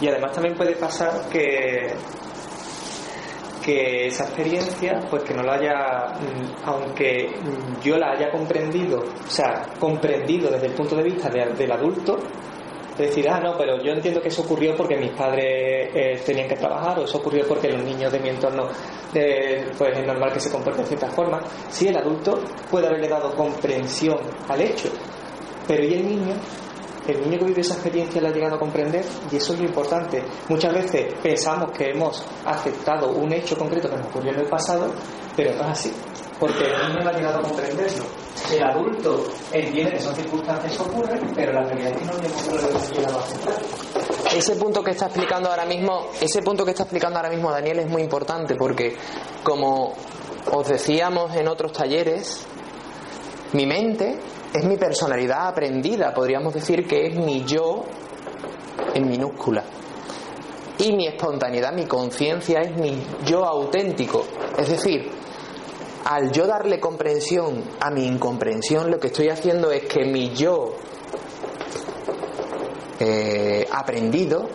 [0.00, 1.94] Y además también puede pasar que
[3.62, 7.30] que esa experiencia, pues que no la haya, mm, aunque
[7.80, 12.18] yo la haya comprendido, o sea, comprendido desde el punto de vista del adulto,
[12.96, 16.56] decir, ah, no, pero yo entiendo que eso ocurrió porque mis padres eh, tenían que
[16.56, 18.68] trabajar o eso ocurrió porque los niños de mi entorno
[19.12, 21.40] pues es normal que se comporten de cierta forma.
[21.70, 24.90] Sí, el adulto puede haberle dado comprensión al hecho,
[25.66, 26.34] pero ¿y el niño?
[27.06, 29.66] El niño que vive esa experiencia la ha llegado a comprender y eso es lo
[29.66, 30.22] importante.
[30.48, 34.92] Muchas veces pensamos que hemos aceptado un hecho concreto que nos ocurrió en el pasado,
[35.36, 35.92] pero no es así,
[36.38, 38.21] porque el niño no ha llegado a comprenderlo
[38.52, 43.18] el adulto entiende que son circunstancias ocurren, pero la realidad es que no hemos llegado
[43.18, 43.62] aceptar.
[44.34, 47.80] Ese punto que está explicando ahora mismo, ese punto que está explicando ahora mismo Daniel
[47.80, 48.96] es muy importante porque
[49.42, 49.92] como
[50.50, 52.46] os decíamos en otros talleres,
[53.52, 54.18] mi mente
[54.52, 57.84] es mi personalidad aprendida, podríamos decir que es mi yo
[58.94, 59.64] en minúscula.
[60.78, 64.24] Y mi espontaneidad, mi conciencia es mi yo auténtico.
[64.58, 65.10] Es decir,
[66.04, 70.74] al yo darle comprensión a mi incomprensión, lo que estoy haciendo es que mi yo
[72.98, 74.48] eh, aprendido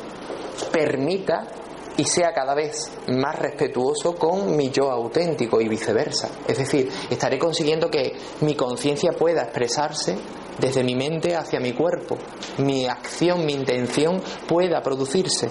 [0.72, 1.48] permita
[1.98, 6.30] y sea cada vez más respetuoso con mi yo auténtico y viceversa.
[6.48, 10.16] Es decir, estaré consiguiendo que mi conciencia pueda expresarse
[10.60, 12.18] desde mi mente hacia mi cuerpo,
[12.60, 15.50] mi acción, mi intención pueda producirse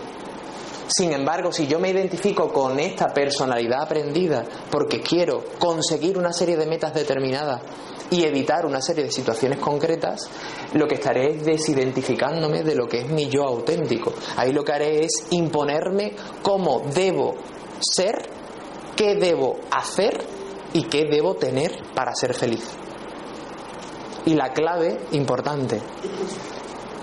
[0.89, 6.57] sin embargo, si yo me identifico con esta personalidad aprendida porque quiero conseguir una serie
[6.57, 7.61] de metas determinadas
[8.11, 10.29] y evitar una serie de situaciones concretas,
[10.75, 14.13] lo que estaré es desidentificándome de lo que es mi yo auténtico.
[14.37, 17.35] Ahí lo que haré es imponerme cómo debo
[17.81, 18.31] ser,
[18.95, 20.25] qué debo hacer
[20.73, 22.65] y qué debo tener para ser feliz.
[24.25, 25.81] Y la clave importante,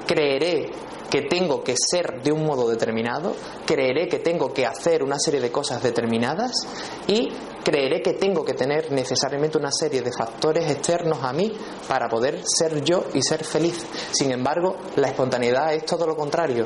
[0.05, 0.71] creeré
[1.13, 3.35] que tengo que ser de un modo determinado,
[3.67, 6.51] creeré que tengo que hacer una serie de cosas determinadas
[7.05, 7.29] y
[7.63, 11.55] creeré que tengo que tener necesariamente una serie de factores externos a mí
[11.87, 13.85] para poder ser yo y ser feliz.
[14.11, 16.65] Sin embargo, la espontaneidad es todo lo contrario.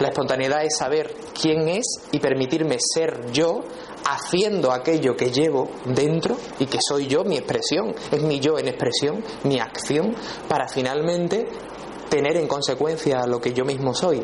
[0.00, 3.60] La espontaneidad es saber quién es y permitirme ser yo
[4.08, 8.68] haciendo aquello que llevo dentro y que soy yo, mi expresión, es mi yo en
[8.68, 10.14] expresión, mi acción,
[10.48, 11.46] para finalmente
[12.08, 14.22] tener en consecuencia lo que yo mismo soy.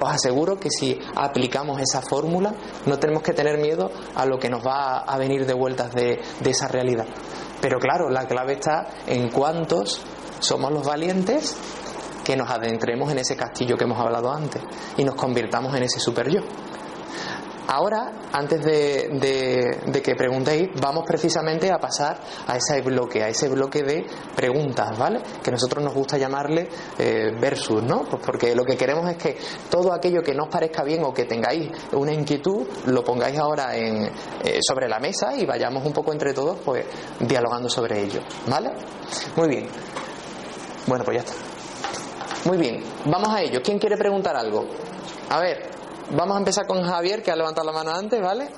[0.00, 2.54] Os aseguro que si aplicamos esa fórmula
[2.86, 6.20] no tenemos que tener miedo a lo que nos va a venir de vueltas de,
[6.40, 7.06] de esa realidad.
[7.60, 10.02] Pero claro, la clave está en cuántos
[10.40, 11.56] somos los valientes
[12.24, 14.62] que nos adentremos en ese castillo que hemos hablado antes
[14.96, 16.40] y nos convirtamos en ese super yo.
[17.68, 23.82] Ahora, antes de, que preguntéis, vamos precisamente a pasar a ese bloque, a ese bloque
[23.82, 25.20] de preguntas, ¿vale?
[25.42, 28.04] Que nosotros nos gusta llamarle eh, versus, ¿no?
[28.04, 29.36] Pues porque lo que queremos es que
[29.68, 33.76] todo aquello que no os parezca bien o que tengáis una inquietud, lo pongáis ahora
[33.76, 34.04] en,
[34.44, 36.84] eh, sobre la mesa y vayamos un poco entre todos, pues,
[37.20, 38.70] dialogando sobre ello, ¿vale?
[39.34, 39.68] Muy bien.
[40.86, 41.32] Bueno, pues ya está.
[42.48, 43.60] Muy bien, vamos a ello.
[43.60, 44.66] ¿Quién quiere preguntar algo?
[45.30, 45.75] A ver,
[46.10, 48.48] Vamos a empezar con Javier, que ha levantado la mano antes, ¿vale?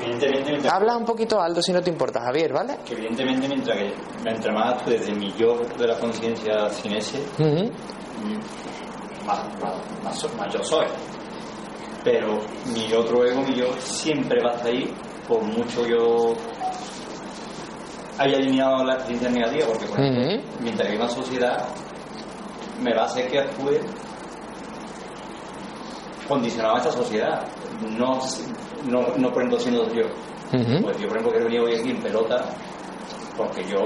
[0.00, 2.78] Evidentemente, Habla un poquito alto si no te importa, Javier, ¿vale?
[2.84, 7.18] Que evidentemente mientras que mientras más actúe desde mi yo de la conciencia sin ese,
[7.38, 7.70] Ujú.
[9.26, 9.40] más,
[10.02, 10.86] más, más yo soy.
[12.02, 12.38] Pero
[12.74, 14.92] mi otro ego, mi yo, siempre va a estar ahí,
[15.28, 16.34] por mucho yo
[18.18, 20.42] haya alineado la experiencia negativa, porque Ujú.
[20.60, 21.64] mientras que una sociedad,
[22.80, 23.78] me va a hacer que actúe
[26.28, 27.46] condicionado a esta sociedad.
[27.98, 28.18] No,
[28.84, 30.04] no, no por ejemplo siendo yo.
[30.52, 30.82] Ujú.
[30.82, 32.44] Pues yo, por ejemplo, que he venido hoy aquí en pelota,
[33.36, 33.84] porque yo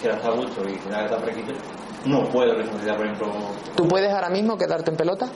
[0.00, 1.52] quiero estar a gusto y quiero estar fresquito,
[2.06, 3.32] no puedo en sociedad, por ejemplo,
[3.76, 5.28] ¿Tú puedes ahora mismo quedarte en pelota?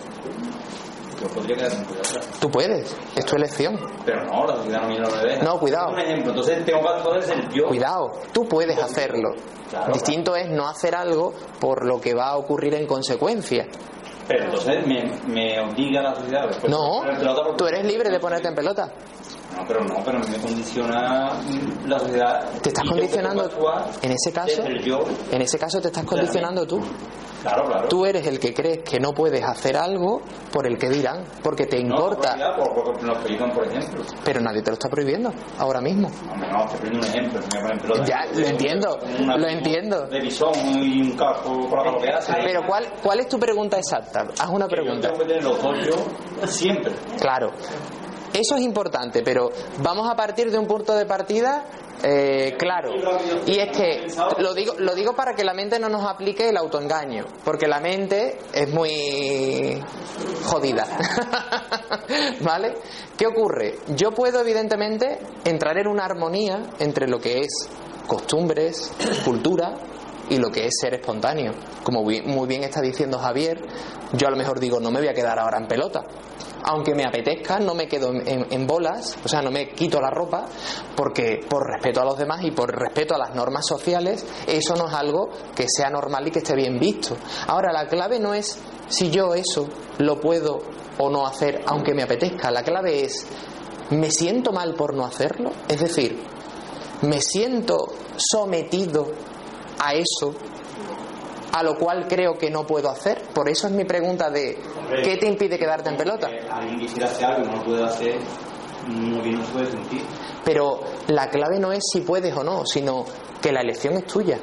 [1.20, 2.20] yo podría quedarme en pelota.
[2.40, 3.78] Tú puedes, es tu elección.
[4.04, 5.44] Pero no, la sociedad no me lo deja.
[5.44, 5.92] No, cuidado.
[5.92, 7.68] Un ejemplo, entonces tengo que desde el yo.
[7.68, 9.30] Cuidado, tú puedes hacerlo.
[9.70, 13.66] Claro, Distinto es no hacer algo por lo que va a ocurrir en consecuencia.
[14.28, 16.48] Pero entonces me, me obliga la sociedad.
[16.48, 17.02] después No,
[17.56, 18.90] tú eres libre de ponerte en pelota.
[19.54, 21.32] No, pero no, pero me condiciona
[21.86, 22.50] la sociedad.
[22.62, 23.42] Te estás condicionando.
[23.44, 26.80] actuar En ese caso, en ese caso te estás condicionando tú.
[27.42, 27.88] Claro, claro.
[27.88, 30.20] Tú eres el que crees que no puedes hacer algo
[30.52, 33.66] por el que dirán, porque te No, importa, por, realidad, por, por, nos prohíban, por
[33.68, 34.02] ejemplo.
[34.24, 36.08] pero nadie te lo está prohibiendo ahora mismo.
[36.32, 37.40] Hombre, no, te prendo un ejemplo.
[38.04, 40.06] Ya, lo entiendo, Una- lo entiendo.
[40.08, 42.32] De bisón y un casco para lo que hace.
[42.44, 44.26] Pero ¿cuál, ¿cuál es tu pregunta exacta?
[44.40, 45.08] Haz una Que yo pregunta.
[45.08, 46.92] tengo que tener los dos yo siempre.
[47.20, 47.52] Claro,
[48.38, 51.64] eso es importante, pero vamos a partir de un punto de partida
[52.02, 52.90] eh, claro.
[53.46, 54.06] Y es que
[54.38, 57.80] lo digo, lo digo para que la mente no nos aplique el autoengaño, porque la
[57.80, 59.82] mente es muy
[60.44, 60.86] jodida.
[62.40, 62.74] ¿Vale?
[63.16, 63.76] ¿Qué ocurre?
[63.88, 67.68] Yo puedo evidentemente entrar en una armonía entre lo que es
[68.06, 68.92] costumbres,
[69.24, 69.74] cultura
[70.28, 71.52] y lo que es ser espontáneo.
[71.82, 73.60] Como muy bien está diciendo Javier,
[74.12, 76.04] yo a lo mejor digo, no me voy a quedar ahora en pelota.
[76.68, 80.46] Aunque me apetezca, no me quedo en, bolas, o sea, no me quito la ropa,
[80.96, 84.88] porque por respeto a los demás y por respeto a las normas sociales, eso no
[84.88, 87.16] es algo que sea normal y que esté bien visto.
[87.46, 90.60] Ahora, la clave no es si yo eso lo puedo
[90.98, 92.50] o no hacer, aunque me apetezca.
[92.50, 93.26] La clave es,
[93.90, 95.52] ¿me siento mal por no hacerlo?
[95.68, 96.20] Es decir,
[97.02, 99.06] me siento sometido
[99.78, 100.34] a eso
[101.56, 103.22] a lo cual creo que no puedo hacer.
[103.32, 104.58] Por eso es mi pregunta de
[105.02, 106.28] ¿qué te impide quedarte en pelota?
[106.28, 108.18] Que alguien quisiera hacer algo y no lo puede hacer,
[108.88, 110.02] muy bien no se puede sentir.
[110.44, 113.06] Pero la clave no es si puedes o no, sino
[113.40, 114.38] que la elección es tuya.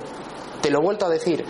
[0.59, 1.45] Te lo he vuelto a decir.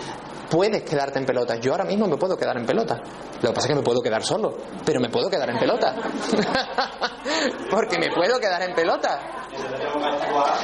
[0.53, 1.55] Puedes quedarte en pelota.
[1.55, 3.01] Yo ahora mismo me puedo quedar en pelota.
[3.41, 5.95] Lo que pasa es que me puedo quedar solo, pero me puedo quedar en pelota.
[7.71, 9.19] Porque me puedo quedar en pelota.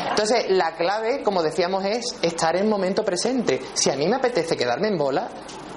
[0.09, 3.59] Entonces, la clave, como decíamos, es estar en momento presente.
[3.73, 5.27] Si a mí me apetece quedarme en bola,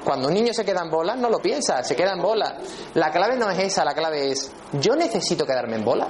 [0.04, 2.58] cuando un niño se queda en bola, no lo piensa, se queda en bola.
[2.92, 6.08] La clave no es esa, la clave es, yo necesito quedarme en bola.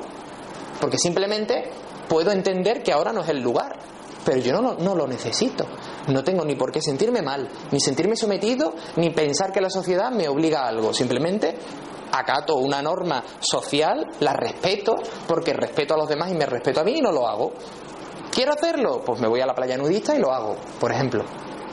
[0.81, 1.71] Porque simplemente
[2.09, 3.79] puedo entender que ahora no es el lugar.
[4.25, 5.67] Pero yo no, lo- no lo necesito.
[6.09, 10.11] No tengo ni por qué sentirme mal, ni sentirme sometido, ni pensar que la sociedad
[10.11, 10.93] me obliga a algo.
[10.95, 11.57] Simplemente
[12.13, 16.85] acato una norma social, la respeto, porque respeto a los demás y me respeto a
[16.85, 17.53] mí y no lo hago.
[18.31, 19.03] ¿Quiero hacerlo?
[19.05, 21.25] Pues me voy a la playa nudista y lo hago, por ejemplo.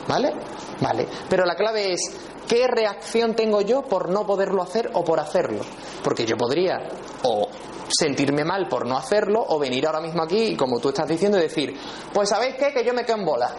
[0.08, 0.32] ¿Vale?
[0.80, 1.06] Vale.
[1.28, 2.00] Pero la clave es,
[2.48, 5.60] ¿qué reacción tengo yo por no poderlo hacer o por hacerlo?
[6.02, 6.78] Porque yo podría
[7.22, 7.46] o
[7.90, 11.38] sentirme mal por no hacerlo o venir ahora mismo aquí y como tú estás diciendo
[11.38, 11.76] decir,
[12.12, 12.72] pues ¿sabéis qué?
[12.72, 13.50] Que yo me quedo en bola.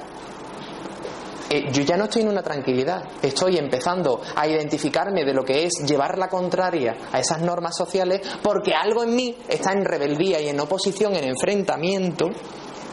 [1.49, 5.65] Eh, yo ya no estoy en una tranquilidad, estoy empezando a identificarme de lo que
[5.65, 10.39] es llevar la contraria a esas normas sociales porque algo en mí está en rebeldía
[10.39, 12.27] y en oposición, en enfrentamiento,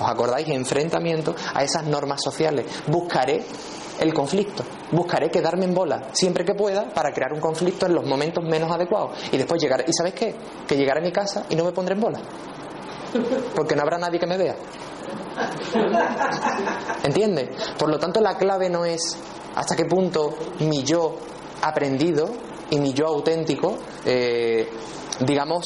[0.01, 0.49] ¿os acordáis?
[0.49, 2.67] Enfrentamiento a esas normas sociales.
[2.89, 3.45] Buscaré
[4.01, 8.05] el conflicto, buscaré quedarme en bola siempre que pueda para crear un conflicto en los
[8.05, 10.35] momentos menos adecuados y después llegar, ¿y sabes qué?
[10.67, 12.21] Que llegaré a mi casa y no me pondré en bola
[13.55, 14.57] porque no habrá nadie que me vea.
[17.05, 17.51] ¿Entiendes?
[17.79, 19.17] Por lo tanto, la clave no es
[19.55, 21.17] hasta qué punto mi yo
[21.63, 22.29] aprendido
[22.71, 24.69] y mi yo auténtico, eh,
[25.21, 25.65] digamos,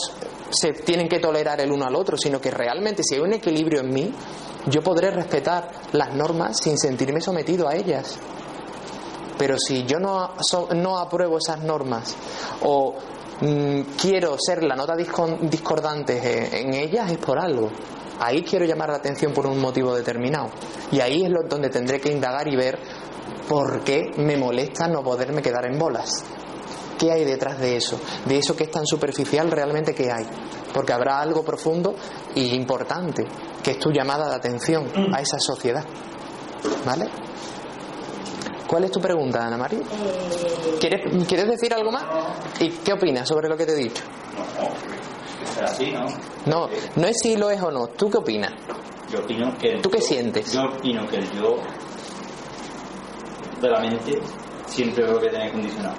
[0.51, 3.81] se tienen que tolerar el uno al otro, sino que realmente si hay un equilibrio
[3.81, 4.13] en mí,
[4.67, 8.19] yo podré respetar las normas sin sentirme sometido a ellas.
[9.39, 10.35] Pero si yo no,
[10.77, 12.15] no apruebo esas normas
[12.63, 12.95] o
[13.41, 17.71] mm, quiero ser la nota discordante en, en ellas, es por algo.
[18.21, 20.51] Ahí quiero llamar la atención por un motivo determinado.
[20.93, 22.79] Y ahí es lo, donde tendré que indagar y ver
[23.49, 26.25] por qué me molesta no poderme quedar en bolas.
[26.99, 27.99] ¿Qué hay detrás de eso?
[28.27, 30.25] De eso que es tan superficial, realmente qué hay.
[30.73, 31.97] Porque habrá algo profundo
[32.37, 33.27] y importante,
[33.63, 35.85] que es tu llamada de atención a esa sociedad.
[36.85, 37.07] ¿Vale?
[38.67, 39.81] ¿Cuál es tu pregunta, Ana María?
[40.81, 42.05] ¿Quieres, ¿Quieres decir algo más?
[42.61, 44.03] ¿Y qué opinas sobre lo que te he dicho?
[45.93, 46.07] ¿no?
[46.47, 47.89] No, no es si lo es o no.
[47.89, 48.53] ¿Tú qué opinas?
[49.11, 49.75] Yo opino que.
[49.75, 50.53] el ¿Tú qué yo- sientes?
[50.53, 51.57] Yo opino que el yo
[53.61, 54.19] de la mente
[54.67, 55.97] siempre lo que tener condicionado.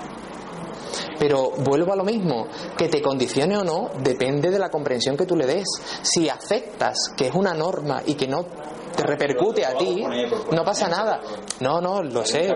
[1.24, 5.26] Pero vuelvo a lo mismo, que te condicione o no depende de la comprensión que
[5.26, 5.64] tú le des.
[6.02, 10.04] Si aceptas que es una norma y que no te te repercute a ti,
[10.52, 11.22] no pasa nada.
[11.62, 12.54] No, no, lo sé.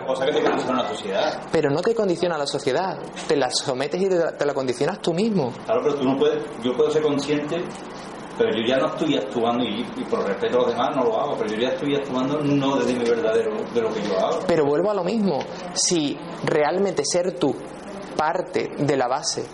[1.49, 4.99] Pero no te condiciona la sociedad, te la sometes y te la, te la condicionas
[4.99, 5.53] tú mismo.
[5.65, 7.63] Claro, pero tú no puedes, yo puedo ser consciente,
[8.37, 11.19] pero yo ya no estoy actuando y, y por respeto a los demás no lo
[11.19, 14.39] hago, pero yo ya estoy actuando no desde mi verdadero, de lo que yo hago.
[14.45, 15.39] Pero vuelvo a lo mismo,
[15.73, 17.55] si realmente ser tú
[18.17, 19.45] parte de la base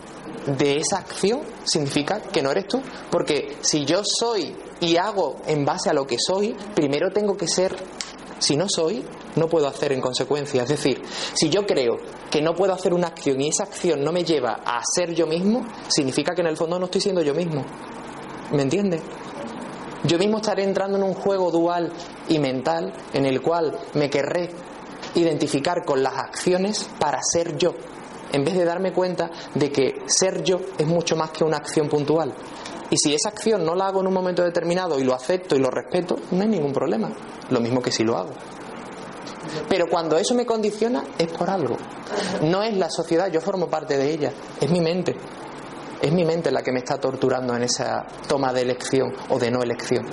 [0.48, 2.82] de esa acción, significa que no eres tú.
[3.12, 7.48] Porque si yo soy y hago en base a lo que soy, primero tengo que
[7.48, 7.76] ser,
[8.40, 10.64] si no soy, no puedo hacer en consecuencia.
[10.64, 11.02] Es decir,
[11.34, 11.98] si yo creo
[12.32, 15.28] que no puedo hacer una acción y esa acción no me lleva a ser yo
[15.28, 17.64] mismo, significa que en el fondo no estoy siendo yo mismo.
[18.52, 19.02] ¿Me entiendes?
[20.06, 21.92] Yo mismo estaré entrando en un juego dual
[22.28, 24.50] y mental en el cual me querré
[25.16, 27.74] identificar con las acciones para ser yo,
[28.34, 31.88] en vez de darme cuenta de que ser yo es mucho más que una acción
[31.88, 32.34] puntual.
[32.90, 35.60] Y si esa acción no la hago en un momento determinado y lo acepto y
[35.60, 37.10] lo respeto, no hay ningún problema.
[37.50, 38.32] Lo mismo que si lo hago.
[39.70, 41.78] Pero cuando eso me condiciona es por algo.
[42.44, 45.16] No es la sociedad, yo formo parte de ella, es mi mente.
[46.02, 49.52] Es mi mente la que me está torturando en esa toma de elección o de
[49.52, 50.06] no elección.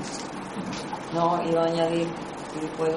[1.13, 2.07] No, iba a añadir,
[2.53, 2.97] si puedo,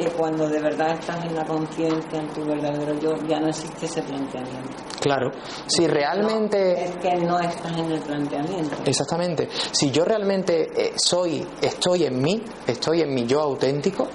[0.00, 3.86] que cuando de verdad estás en la conciencia, en tu verdadero yo, ya no existe
[3.86, 4.76] ese planteamiento.
[5.00, 5.30] Claro,
[5.66, 6.84] si realmente...
[6.84, 8.76] Es que no estás en el planteamiento.
[8.84, 9.48] Exactamente.
[9.72, 14.08] Si yo realmente eh, soy, estoy en mí, estoy en mi yo auténtico,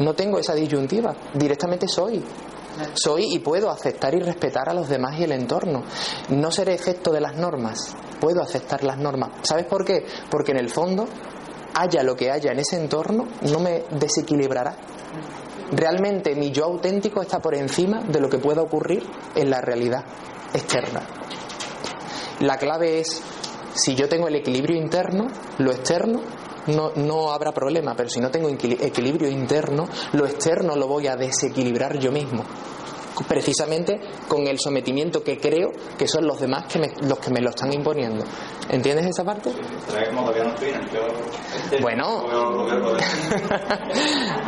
[0.00, 1.14] no tengo esa disyuntiva.
[1.34, 2.22] Directamente soy.
[2.94, 5.82] Soy y puedo aceptar y respetar a los demás y el entorno.
[6.30, 7.96] No seré efecto de las normas.
[8.20, 9.30] Puedo aceptar las normas.
[9.42, 10.06] ¿Sabes por qué?
[10.30, 11.06] Porque en el fondo,
[11.74, 14.76] haya lo que haya en ese entorno, no me desequilibrará.
[15.72, 19.02] Realmente mi yo auténtico está por encima de lo que pueda ocurrir
[19.34, 20.04] en la realidad
[20.54, 21.02] externa.
[22.40, 23.22] La clave es,
[23.74, 25.26] si yo tengo el equilibrio interno,
[25.58, 26.22] lo externo
[26.68, 31.06] no, no habrá problema, pero si no tengo equili- equilibrio interno, lo externo lo voy
[31.06, 32.44] a desequilibrar yo mismo.
[33.26, 33.98] Precisamente
[34.28, 37.48] con el sometimiento que creo que son los demás que me- los que me lo
[37.50, 38.24] están imponiendo.
[38.68, 39.50] ¿Entiendes esa parte?
[41.80, 42.26] Bueno.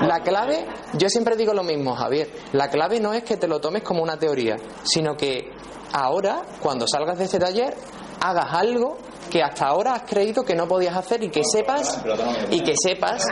[0.07, 3.61] La clave, yo siempre digo lo mismo, Javier, la clave no es que te lo
[3.61, 5.51] tomes como una teoría, sino que
[5.93, 7.75] ahora, cuando salgas de este taller,
[8.21, 8.99] hagas algo
[9.31, 12.03] que hasta ahora has creído que no podías hacer y que sepas
[12.51, 13.25] y que sepas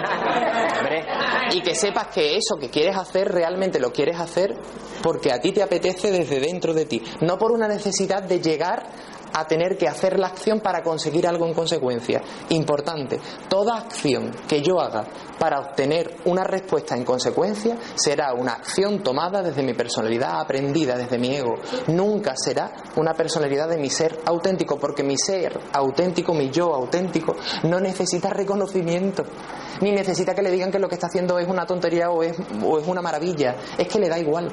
[1.53, 4.55] y que sepas que eso que quieres hacer realmente lo quieres hacer
[5.03, 8.87] porque a ti te apetece desde dentro de ti, no por una necesidad de llegar
[9.33, 12.23] a tener que hacer la acción para conseguir algo en consecuencia.
[12.51, 15.05] Importante, toda acción que yo haga
[15.39, 21.19] para obtener una respuesta en consecuencia será una acción tomada desde mi personalidad, aprendida desde
[21.19, 21.55] mi ego.
[21.89, 27.37] Nunca será una personalidad de mi ser auténtico, porque mi ser auténtico, mi yo auténtico,
[27.65, 29.25] no necesita reconocimiento,
[29.81, 32.37] ni necesita que le digan que lo que está haciendo es una tontería o es,
[32.63, 33.57] o es una maravilla.
[33.77, 34.53] Es que le da igual.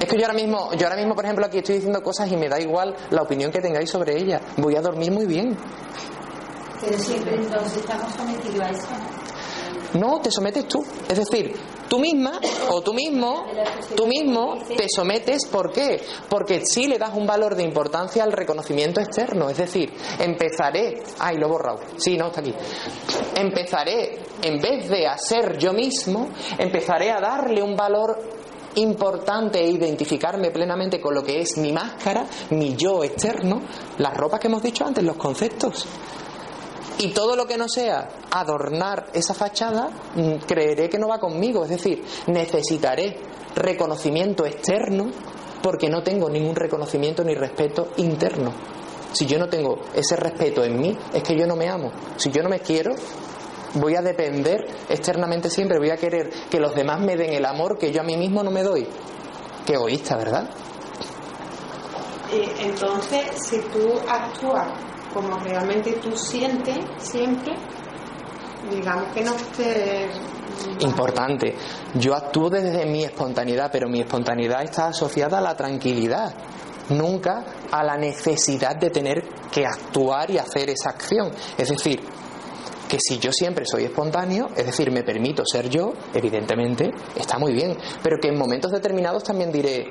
[0.00, 2.36] Es que yo ahora mismo, yo ahora mismo, por ejemplo, aquí estoy diciendo cosas y
[2.36, 4.40] me da igual la opinión que tengáis sobre ella.
[4.56, 5.56] Voy a dormir muy bien.
[6.80, 8.88] Pero siempre entonces estamos sometidos a eso.
[9.94, 10.84] No, te sometes tú.
[11.08, 11.54] Es decir,
[11.88, 13.46] tú misma o tú mismo,
[13.94, 15.46] tú mismo te sometes.
[15.46, 16.02] ¿Por qué?
[16.28, 19.48] Porque sí le das un valor de importancia al reconocimiento externo.
[19.48, 21.02] Es decir, empezaré.
[21.18, 21.80] Ay, lo he borrado.
[21.96, 22.54] Sí, no, está aquí.
[23.36, 26.28] Empezaré, en vez de a ser yo mismo,
[26.58, 28.35] empezaré a darle un valor
[28.76, 33.62] importante identificarme plenamente con lo que es mi máscara, mi yo externo,
[33.98, 35.86] las ropas que hemos dicho antes, los conceptos.
[36.98, 41.64] Y todo lo que no sea adornar esa fachada, mm, creeré que no va conmigo.
[41.64, 43.18] Es decir, necesitaré
[43.54, 45.10] reconocimiento externo
[45.62, 48.52] porque no tengo ningún reconocimiento ni respeto interno.
[49.12, 51.90] Si yo no tengo ese respeto en mí, es que yo no me amo.
[52.16, 52.94] Si yo no me quiero,
[53.76, 57.78] voy a depender externamente siempre, voy a querer que los demás me den el amor
[57.78, 58.86] que yo a mí mismo no me doy.
[59.64, 60.48] Qué egoísta, ¿verdad?
[62.60, 64.66] Entonces, si tú actúas
[65.14, 67.54] como realmente tú sientes siempre,
[68.70, 70.08] digamos que no te...
[70.80, 71.54] Importante.
[71.94, 76.34] Yo actúo desde mi espontaneidad, pero mi espontaneidad está asociada a la tranquilidad,
[76.90, 81.30] nunca a la necesidad de tener que actuar y hacer esa acción.
[81.56, 82.00] Es decir,
[82.88, 87.52] que si yo siempre soy espontáneo, es decir, me permito ser yo, evidentemente está muy
[87.52, 89.90] bien, pero que en momentos determinados también diré,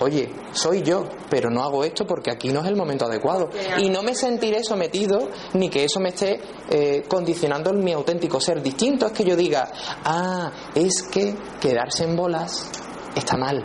[0.00, 3.50] oye, soy yo, pero no hago esto porque aquí no es el momento adecuado.
[3.78, 8.40] Y no me sentiré sometido ni que eso me esté eh, condicionando en mi auténtico
[8.40, 8.62] ser.
[8.62, 9.70] Distinto es que yo diga,
[10.04, 12.70] ah, es que quedarse en bolas
[13.14, 13.62] está mal.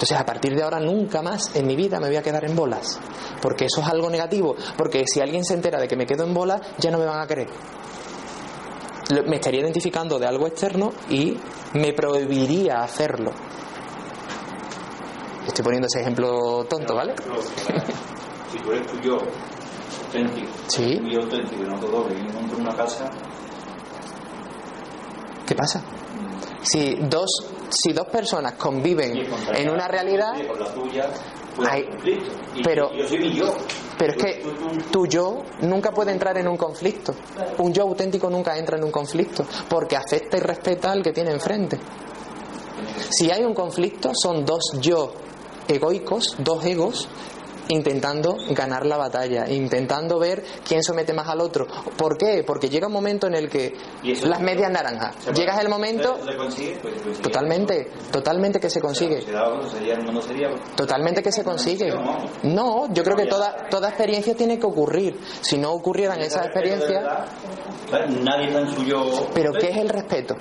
[0.00, 2.56] Entonces, a partir de ahora, nunca más en mi vida me voy a quedar en
[2.56, 2.98] bolas.
[3.42, 4.56] Porque eso es algo negativo.
[4.78, 7.20] Porque si alguien se entera de que me quedo en bolas, ya no me van
[7.20, 7.48] a querer.
[9.26, 11.36] me estaría identificando de algo externo y
[11.74, 13.32] me prohibiría hacerlo.
[15.46, 17.14] Estoy poniendo ese ejemplo tonto, ¿vale?
[18.52, 19.18] Si tú eres tu yo
[20.06, 20.96] auténtico, Sí.
[20.98, 23.10] tu yo auténtico y no todo, que encuentro una casa,
[25.46, 25.82] ¿Qué pasa?
[26.62, 27.28] Si dos,
[27.70, 30.32] si dos personas conviven en una realidad,
[31.68, 31.84] Hay-
[32.62, 32.90] pero-
[33.98, 34.42] pero es que
[34.90, 37.14] tu yo nunca puede entrar en un conflicto.
[37.58, 41.32] Un yo auténtico nunca entra en un conflicto porque acepta y respeta al que tiene
[41.32, 41.78] enfrente.
[43.10, 45.12] Si hay un conflicto, son dos yo
[45.68, 47.08] egoicos, dos egos,
[47.70, 51.66] intentando ganar la batalla, intentando ver quién somete más al otro.
[51.96, 52.44] ¿Por qué?
[52.46, 53.72] Porque llega un momento en el que
[54.24, 55.16] las medias naranjas.
[55.34, 56.78] Llegas el momento, ¿Se consigue?
[56.82, 57.22] Pues se consigue.
[57.22, 59.24] totalmente, totalmente que se consigue.
[60.76, 61.92] Totalmente que se consigue.
[62.42, 65.18] No, yo creo que toda, toda experiencia tiene que ocurrir.
[65.40, 67.04] Si no ocurrieran esas experiencias,
[67.90, 68.50] Nadie
[69.34, 70.36] pero ¿qué es el respeto?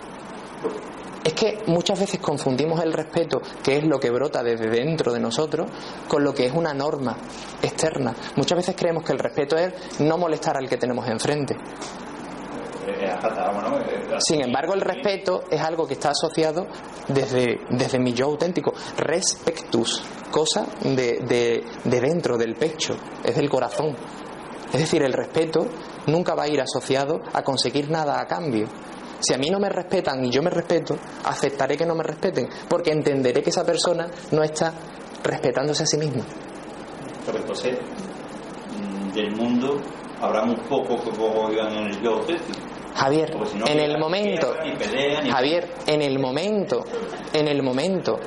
[1.24, 5.20] Es que muchas veces confundimos el respeto, que es lo que brota desde dentro de
[5.20, 5.70] nosotros,
[6.07, 7.17] con lo que es una norma
[7.61, 8.15] externa.
[8.38, 11.55] Muchas veces creemos que el respeto es no molestar al que tenemos enfrente.
[14.20, 16.67] Sin embargo, el respeto es algo que está asociado
[17.07, 18.74] desde, desde mi yo auténtico.
[18.97, 20.01] Respectus,
[20.32, 23.95] cosa de, de, de dentro, del pecho, es del corazón.
[24.74, 25.65] Es decir, el respeto
[26.07, 28.67] nunca va a ir asociado a conseguir nada a cambio.
[29.20, 30.95] Si a mí no me respetan y yo me respeto,
[31.26, 34.74] aceptaré que no me respeten, porque entenderé que esa persona no está
[35.24, 36.24] respetándose a sí misma.
[37.26, 37.78] Pero entonces,
[38.78, 39.78] mm, del mundo
[40.22, 41.11] habrá muy poco que
[41.51, 42.59] vivan en el yo auténtico.
[42.95, 46.84] Javier, si no, en el momento, ni pelea, ni- Javier, en el momento,
[47.32, 48.20] en el momento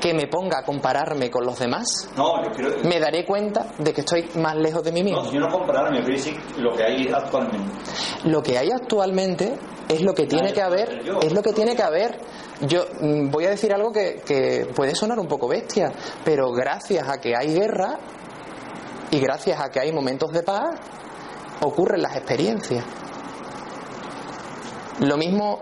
[0.00, 1.86] que me ponga a compararme con los demás,
[2.16, 5.24] No, yo me daré cuenta de que estoy más lejos de mí No, mismo.
[5.24, 6.00] si yo no compararme,
[6.58, 7.72] lo que hay actualmente.
[8.24, 9.54] Lo que hay actualmente
[9.88, 12.18] es lo que tiene que haber, es lo que tiene que haber.
[12.60, 15.92] Yo mm, voy a decir algo que, que puede sonar un poco bestia,
[16.24, 17.98] pero gracias a que hay guerra
[19.10, 20.76] y gracias a que hay momentos de paz,
[21.60, 22.84] ocurren las experiencias.
[25.00, 25.60] Lo mismo,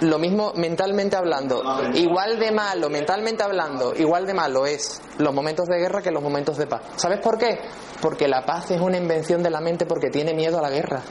[0.00, 1.62] lo mismo mentalmente hablando,
[1.94, 6.22] igual de malo, mentalmente hablando, igual de malo es los momentos de guerra que los
[6.22, 6.82] momentos de paz.
[6.96, 7.60] ¿Sabes por qué?
[8.00, 11.02] Porque la paz es una invención de la mente porque tiene miedo a la guerra.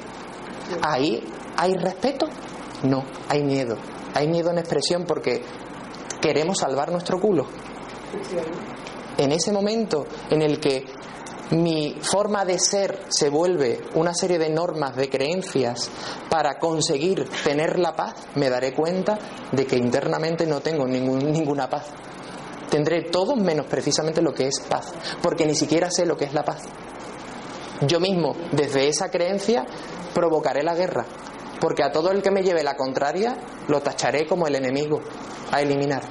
[0.82, 1.24] Ahí
[1.56, 2.28] hay respeto,
[2.84, 3.78] no, hay miedo.
[4.14, 5.44] Hay miedo en expresión porque
[6.22, 7.46] queremos salvar nuestro culo.
[9.18, 10.86] En ese momento en el que
[11.52, 15.90] mi forma de ser se vuelve una serie de normas, de creencias
[16.30, 19.18] para conseguir tener la paz, me daré cuenta
[19.52, 21.86] de que internamente no tengo ningún- ninguna paz.
[22.70, 26.34] Tendré todo menos precisamente lo que es paz, porque ni siquiera sé lo que es
[26.34, 26.64] la paz.
[27.88, 29.66] Yo mismo, desde esa creencia,
[30.14, 31.06] provocaré la guerra,
[31.60, 33.38] porque a todo el que me lleve la contraria
[33.68, 35.02] lo tacharé como el enemigo
[35.52, 36.04] a eliminar.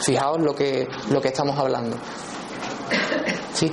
[0.00, 1.96] Fijaos lo que, lo que estamos hablando.
[3.54, 3.72] Sí.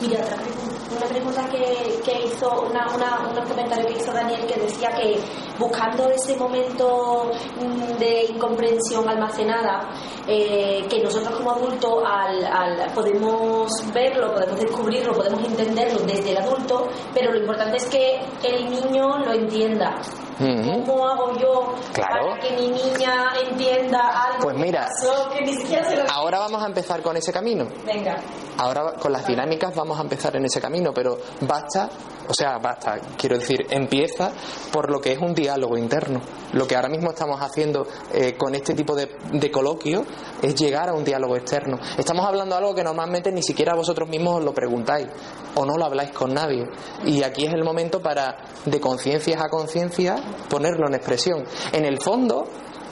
[0.00, 2.86] Mira, otra pregunta, una pregunta que, que hizo, una,
[3.30, 5.18] unos comentarios que hizo Daniel que decía que
[5.58, 9.88] buscando ese momento mm, de incomprensión almacenada,
[10.26, 16.38] eh, que nosotros como adultos al, al- podemos verlo, podemos descubrirlo, podemos entenderlo desde el
[16.38, 19.94] adulto, pero lo importante es que el niño lo entienda.
[20.40, 22.30] ¿Cómo hago yo Claro.
[22.30, 24.88] para que mi niña entienda algo Pues que mira,
[25.34, 26.10] que ni siquiera se lo...
[26.10, 27.66] Ahora vamos a empezar con ese camino.
[27.84, 28.16] Venga.
[28.56, 31.90] Ahora con las dinámicas vamos a empezar en ese camino, pero basta,
[32.30, 34.30] o sea, basta, quiero decir, empieza
[34.72, 36.20] por lo que es un diálogo interno.
[36.52, 40.04] Lo que ahora mismo estamos haciendo eh, con este tipo de, de coloquio
[40.40, 41.76] es llegar a un diálogo externo.
[41.98, 45.08] Estamos hablando de algo que normalmente ni siquiera vosotros mismos os lo preguntáis
[45.56, 46.66] o no lo habláis con nadie.
[47.04, 50.14] Y aquí es el momento para, de conciencias a conciencia,
[50.48, 51.42] ponerlo en expresión.
[51.72, 52.46] En el fondo,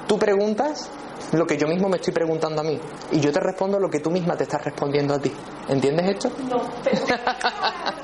[0.09, 0.91] tú preguntas
[1.31, 2.77] lo que yo mismo me estoy preguntando a mí
[3.13, 5.31] y yo te respondo lo que tú misma te estás respondiendo a ti.
[5.69, 6.31] ¿Entiendes esto?
[6.49, 7.05] No, pero...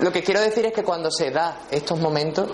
[0.00, 2.48] Lo que quiero decir es que cuando se da estos momentos,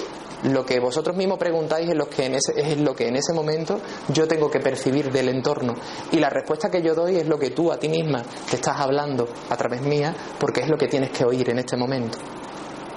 [0.45, 3.33] lo que vosotros mismos preguntáis es lo que en ese, es lo que en ese
[3.33, 5.75] momento yo tengo que percibir del entorno.
[6.13, 8.79] Y la respuesta que yo doy es lo que tú a ti misma te estás
[8.79, 12.19] hablando a través mía, porque es lo que tienes que oír en este momento.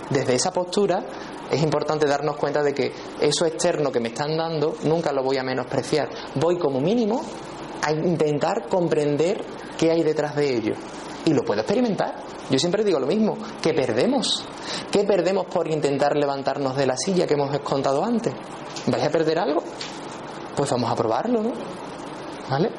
[0.10, 1.04] Desde esa postura
[1.50, 5.38] es importante darnos cuenta de que eso externo que me están dando nunca lo voy
[5.38, 6.10] a menospreciar.
[6.36, 7.24] Voy como mínimo
[7.82, 9.42] a intentar comprender
[9.78, 10.74] qué hay detrás de ello.
[11.26, 12.16] Y lo puedo experimentar.
[12.52, 14.44] Yo siempre digo lo mismo, que perdemos.
[14.92, 18.34] ¿Qué perdemos por intentar levantarnos de la silla que hemos contado antes?
[18.88, 19.64] ¿Vais a perder algo?
[20.54, 21.54] Pues vamos a probarlo, ¿no?
[22.50, 22.70] ¿Vale?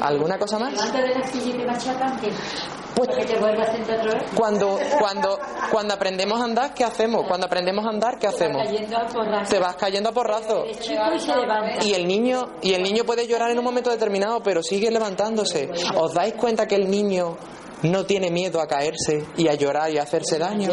[0.00, 0.76] ¿Alguna cosa más?
[0.80, 2.32] Antes de la silla que machacan, que
[2.96, 4.30] Pues Que te vuelvas a sentar otra vez.
[4.34, 5.38] cuando, cuando,
[5.70, 7.24] cuando aprendemos a andar, ¿qué hacemos?
[7.28, 8.62] Cuando aprendemos a andar, ¿qué hacemos?
[8.64, 9.50] Cayendo a porrazo.
[9.50, 10.12] Te vas cayendo a
[11.36, 11.84] levanta.
[11.84, 15.70] Y el niño, y el niño puede llorar en un momento determinado, pero sigue levantándose.
[15.94, 17.36] ¿Os dais cuenta que el niño
[17.84, 20.70] no tiene miedo a caerse y a llorar y a hacerse daño?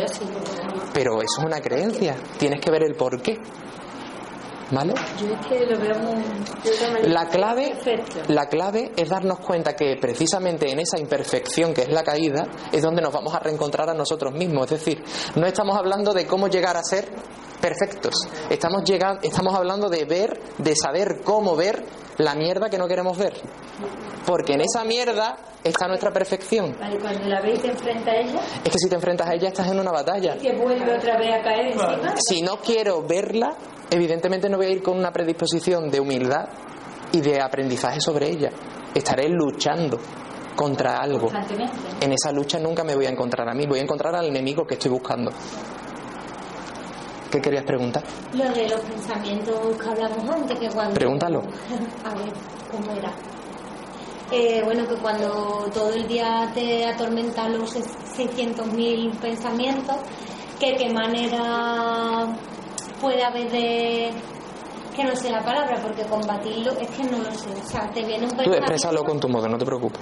[0.94, 2.16] Pero eso es una creencia.
[2.38, 3.38] Tienes que ver el por qué.
[4.72, 4.94] ¿Vale?
[5.20, 7.10] Yo es que lo veo muy...
[7.10, 7.74] La clave,
[8.30, 12.82] la clave es darnos cuenta que precisamente en esa imperfección que es la caída es
[12.82, 14.72] donde nos vamos a reencontrar a nosotros mismos.
[14.72, 15.04] Es decir,
[15.36, 17.10] no estamos hablando de cómo llegar a ser
[17.62, 18.14] perfectos.
[18.50, 21.84] Estamos, llegando, estamos hablando de ver, de saber cómo ver
[22.18, 23.34] la mierda que no queremos ver.
[24.26, 26.76] Porque en esa mierda está nuestra perfección.
[26.80, 29.48] Vale, cuando la veis te enfrenta a ella, Es que si te enfrentas a ella
[29.50, 30.38] estás en una batalla.
[30.38, 32.16] que vuelve otra vez a caer encima.
[32.18, 33.56] Si no quiero verla,
[33.90, 36.48] evidentemente no voy a ir con una predisposición de humildad
[37.12, 38.50] y de aprendizaje sobre ella.
[38.94, 40.00] Estaré luchando
[40.56, 41.30] contra algo.
[42.02, 44.66] En esa lucha nunca me voy a encontrar a mí, voy a encontrar al enemigo
[44.66, 45.32] que estoy buscando.
[47.32, 48.04] ¿Qué querías preguntar?
[48.34, 50.94] Lo de los pensamientos que hablamos antes, que cuando...
[50.96, 51.40] Pregúntalo.
[52.04, 52.34] A ver,
[52.72, 53.12] ¿cómo era?
[54.32, 59.96] Eh, bueno, que cuando todo el día te atormentan los 600.000 pensamientos,
[60.60, 62.28] que qué manera
[63.02, 64.12] puede haber de...
[64.96, 67.50] que no sé la palabra, porque combatirlo es que no lo sé.
[67.50, 68.58] O sea, te viene un Tú pensamiento...
[68.60, 70.00] exprésalo con tu modo, no te preocupes.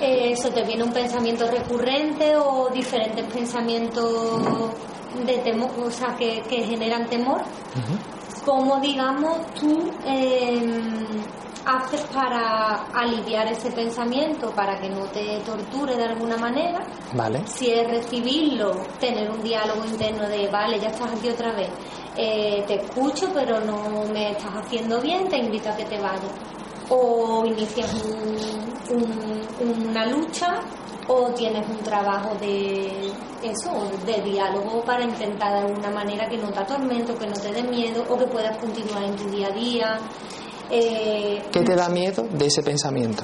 [0.00, 4.40] Eh, Eso, ¿te viene un pensamiento recurrente o diferentes pensamientos
[5.14, 7.42] de temor, o sea, que, que generan temor?
[8.44, 10.62] ¿Cómo, digamos, tú eh,
[11.66, 16.84] haces para aliviar ese pensamiento, para que no te torture de alguna manera?
[17.12, 17.42] ¿Vale?
[17.46, 21.68] Si es recibirlo, tener un diálogo interno de, vale, ya estás aquí otra vez,
[22.16, 26.32] eh, te escucho, pero no me estás haciendo bien, te invito a que te vayas.
[26.88, 28.98] O inicias un-
[29.68, 30.62] un- una lucha
[31.08, 33.10] o tienes un trabajo de
[33.42, 37.34] eso, de diálogo para intentar de alguna manera que no te atormente, o que no
[37.34, 39.98] te dé miedo o que puedas continuar en tu día a día.
[40.70, 43.22] Eh, ¿Qué te da miedo de ese pensamiento?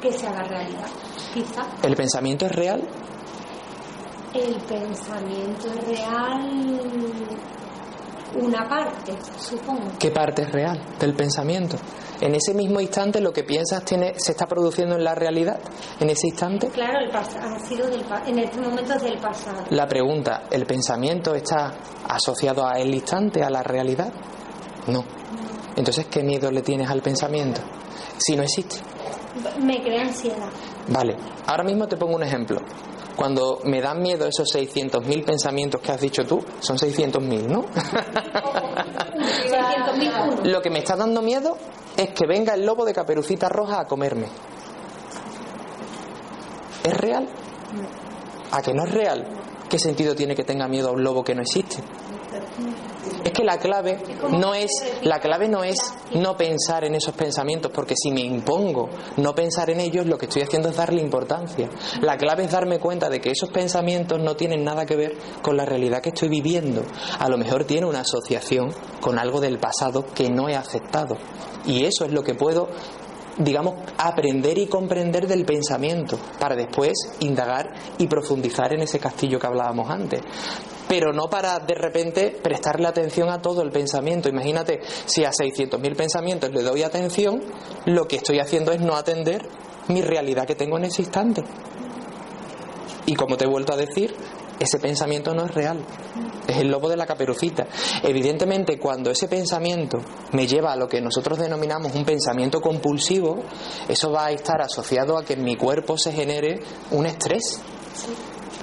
[0.00, 0.86] que se haga realidad.
[1.32, 2.82] Quizá ¿El pensamiento es real?
[4.34, 6.80] el pensamiento es real
[8.34, 9.92] una parte, supongo.
[9.98, 11.76] ¿Qué parte es real del pensamiento?
[12.20, 15.58] En ese mismo instante lo que piensas tiene, se está produciendo en la realidad.
[16.00, 19.64] En ese instante Claro, el ha sido del en este momento es del pasado.
[19.70, 21.74] La pregunta, ¿el pensamiento está
[22.08, 24.12] asociado a el instante, a la realidad?
[24.86, 25.04] No.
[25.76, 27.60] Entonces, ¿qué miedo le tienes al pensamiento?
[28.16, 28.76] Si no existe.
[29.60, 30.48] Me crea ansiedad.
[30.88, 31.16] Vale,
[31.46, 32.60] ahora mismo te pongo un ejemplo.
[33.16, 37.64] Cuando me dan miedo esos 600.000 pensamientos que has dicho tú, son 600.000, ¿no?
[37.64, 41.56] 600.000 Lo que me está dando miedo
[41.96, 44.26] es que venga el lobo de caperucita roja a comerme.
[46.82, 47.28] ¿Es real?
[48.50, 49.26] ¿A que no es real?
[49.68, 51.82] ¿Qué sentido tiene que tenga miedo a un lobo que no existe?
[53.24, 53.98] Es que la clave
[54.30, 54.70] no es
[55.02, 55.76] la clave no es
[56.14, 60.26] no pensar en esos pensamientos, porque si me impongo no pensar en ellos, lo que
[60.26, 61.70] estoy haciendo es darle importancia.
[62.02, 65.56] La clave es darme cuenta de que esos pensamientos no tienen nada que ver con
[65.56, 66.82] la realidad que estoy viviendo.
[67.18, 71.16] A lo mejor tiene una asociación con algo del pasado que no he aceptado.
[71.64, 72.68] Y eso es lo que puedo
[73.38, 79.46] digamos, aprender y comprender del pensamiento para después indagar y profundizar en ese castillo que
[79.46, 80.20] hablábamos antes.
[80.88, 84.28] Pero no para de repente prestarle atención a todo el pensamiento.
[84.28, 87.42] Imagínate, si a 600.000 pensamientos le doy atención,
[87.86, 89.48] lo que estoy haciendo es no atender
[89.88, 91.42] mi realidad que tengo en ese instante.
[93.06, 94.14] Y como te he vuelto a decir,
[94.58, 95.84] ese pensamiento no es real.
[96.46, 97.66] Es el lobo de la caperucita.
[98.02, 99.98] Evidentemente, cuando ese pensamiento
[100.32, 103.42] me lleva a lo que nosotros denominamos un pensamiento compulsivo,
[103.88, 106.60] eso va a estar asociado a que en mi cuerpo se genere
[106.92, 107.60] un estrés.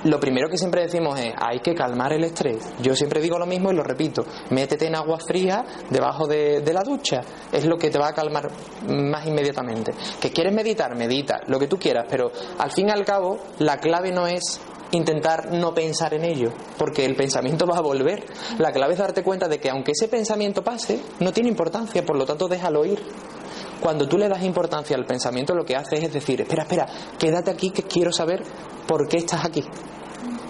[0.03, 2.73] Lo primero que siempre decimos es, hay que calmar el estrés.
[2.81, 6.81] Yo siempre digo lo mismo y lo repito, métete en agua fría debajo de, la
[6.81, 7.21] ducha.
[7.51, 8.49] Es lo que te va a calmar
[8.87, 9.93] más inmediatamente.
[10.19, 10.95] ¿Que quieres meditar?
[10.95, 14.59] Medita, lo que tú quieras, pero al fin y al cabo la clave no es
[14.91, 18.25] intentar no pensar en ello, porque el pensamiento va a volver.
[18.57, 22.17] La clave es darte cuenta de que aunque ese pensamiento pase, no tiene importancia, por
[22.17, 22.99] lo tanto déjalo ir.
[23.81, 26.87] Cuando tú le das importancia al pensamiento, lo que haces es decir, espera, espera,
[27.17, 28.43] quédate aquí que quiero saber
[28.91, 29.63] por qué estás aquí.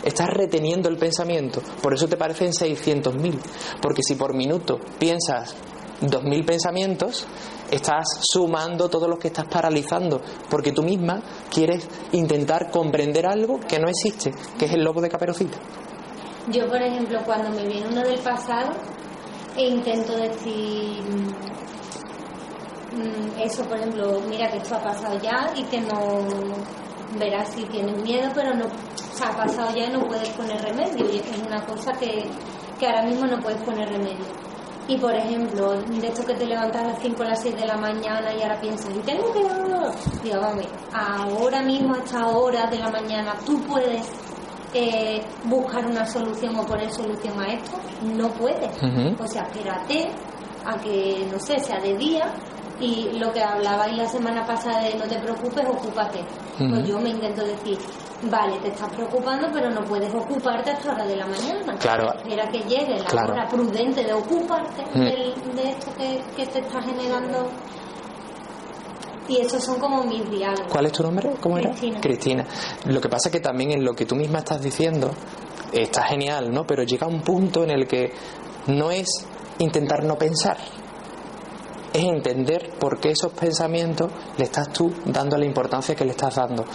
[0.03, 3.37] Estás reteniendo el pensamiento, por eso te parecen 600.000,
[3.79, 5.55] porque si por minuto piensas
[6.01, 7.27] 2.000 pensamientos,
[7.69, 11.21] estás sumando todos los que estás paralizando, porque tú misma
[11.53, 15.59] quieres intentar comprender algo que no existe, que es el lobo de caperucita.
[16.49, 18.71] Yo, por ejemplo, cuando me viene uno del pasado
[19.55, 21.03] e intento decir,
[22.91, 26.25] mm, eso, por ejemplo, mira que esto ha pasado ya y que no
[27.19, 30.61] verás si tienes miedo, pero no, o sea, ha pasado ya y no puedes poner
[30.61, 31.11] remedio.
[31.11, 32.25] Y es una cosa que,
[32.79, 34.25] que ahora mismo no puedes poner remedio.
[34.87, 37.65] Y por ejemplo, de esto que te levantas a las 5 o las 6 de
[37.65, 39.39] la mañana y ahora piensas, y tengo que.
[40.23, 44.05] Digo, vamos, ahora mismo, a esta hora de la mañana, tú puedes
[44.73, 47.77] eh, buscar una solución o poner solución a esto.
[48.03, 48.75] No puedes.
[48.81, 49.23] Ujú.
[49.23, 50.09] O sea, espérate
[50.65, 52.33] a que, no sé, sea de día
[52.81, 56.19] y lo que hablabais la semana pasada de no te preocupes, ocúpate.
[56.57, 57.77] Pues yo me intento decir,
[58.29, 61.75] vale, te estás preocupando, pero no puedes ocuparte a esta hora de la mañana.
[61.79, 62.13] Claro.
[62.15, 63.33] Espera que llegue la Claro.
[63.33, 67.47] hora prudente de ocuparte del- de esto que, que te está generando.
[69.27, 70.67] Y esos son como mis diálogos.
[70.71, 71.31] ¿Cuál es tu nombre?
[71.39, 71.69] ¿Cómo era?
[71.69, 72.01] Cristina.
[72.01, 72.45] Cristina.
[72.85, 75.11] Lo que pasa es que también en lo que tú misma estás diciendo
[75.71, 76.65] está genial, ¿no?
[76.65, 78.11] Pero llega un punto en el que
[78.67, 79.07] no es
[79.59, 80.57] intentar no pensar,
[81.93, 86.35] es entender por qué esos pensamientos le estás tú dando la importancia que le estás
[86.35, 86.65] dando.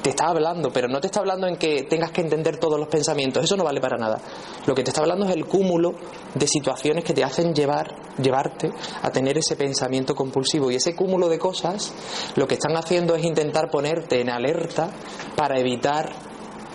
[0.00, 2.88] Te está hablando, pero no te está hablando en que tengas que entender todos los
[2.88, 4.18] pensamientos, eso no vale para nada.
[4.66, 5.94] Lo que te está hablando es el cúmulo
[6.34, 8.70] de situaciones que te hacen llevar, llevarte
[9.02, 10.70] a tener ese pensamiento compulsivo.
[10.70, 11.92] Y ese cúmulo de cosas
[12.36, 14.90] lo que están haciendo es intentar ponerte en alerta
[15.36, 16.10] para evitar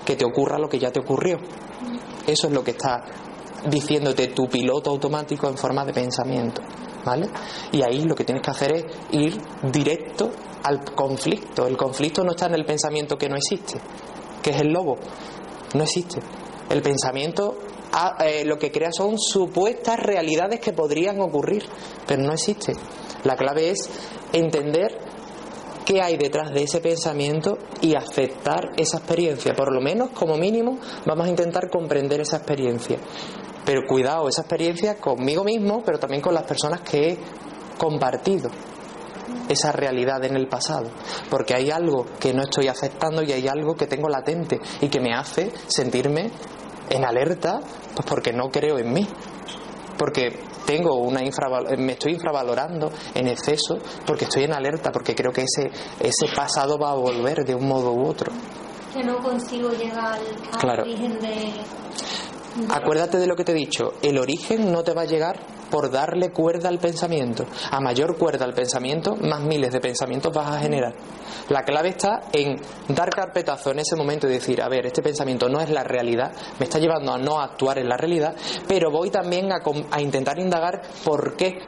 [0.05, 1.37] que te ocurra lo que ya te ocurrió.
[2.27, 3.03] Eso es lo que está
[3.69, 6.61] diciéndote tu piloto automático en forma de pensamiento.
[7.07, 7.29] ¿Vale?
[7.71, 9.41] Y ahí lo que tienes que hacer es ir
[9.71, 10.29] directo
[10.63, 11.65] al conflicto.
[11.65, 13.79] El conflicto no está en el pensamiento que no existe,
[14.43, 14.97] que es el lobo.
[15.73, 16.19] No existe.
[16.69, 17.59] El pensamiento
[17.93, 21.63] ah, eh, lo que crea son supuestas realidades que podrían ocurrir,
[22.05, 22.73] pero no existe.
[23.23, 23.89] La clave es
[24.33, 24.99] entender
[25.85, 29.53] qué hay detrás de ese pensamiento y aceptar esa experiencia.
[29.53, 32.97] Por lo menos, como mínimo, vamos a intentar comprender esa experiencia.
[33.67, 37.19] Pero cuidado, esa experiencia conmigo mismo, pero también con las personas que he
[37.77, 38.49] compartido
[39.49, 40.89] esa realidad en el pasado.
[41.29, 44.99] Porque hay algo que no estoy aceptando y hay algo que tengo latente y que
[45.01, 46.31] me hace sentirme
[46.89, 47.59] en alerta,
[47.93, 49.05] pues porque no creo en mí.
[49.97, 55.31] Porque tengo una infraval- me estoy infravalorando en exceso, porque estoy en alerta, porque creo
[55.33, 58.31] que ese, ese pasado va a volver de un modo u otro.
[58.93, 60.21] Que no consigo llegar al,
[60.53, 60.83] al Claro.
[60.83, 61.51] origen de.
[62.69, 65.39] Acuérdate de lo que te he dicho, el origen no te va a llegar
[65.69, 67.45] por darle cuerda al pensamiento.
[67.69, 70.93] A mayor cuerda al pensamiento, más miles de pensamientos vas a generar.
[71.49, 75.49] La clave está en dar carpetazo en ese momento y decir, a ver, este pensamiento
[75.49, 78.35] no es la realidad, me está llevando a no actuar en la realidad,
[78.67, 81.59] pero voy también a, a intentar indagar por qué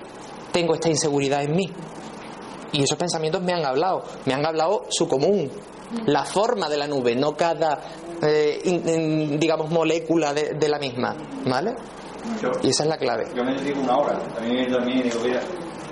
[0.52, 1.70] tengo esta inseguridad en mí.
[2.72, 5.52] Y esos pensamientos me han hablado, me han hablado su común,
[6.06, 7.80] la forma de la nube, no cada,
[8.22, 11.16] eh, in- in- digamos, molécula de, de la misma,
[11.46, 11.76] ¿vale?
[12.42, 13.28] Yo, Y esa es la clave.
[13.36, 14.20] yo me dedico una hora.
[14.38, 15.42] A mí me dormí y digo, mira,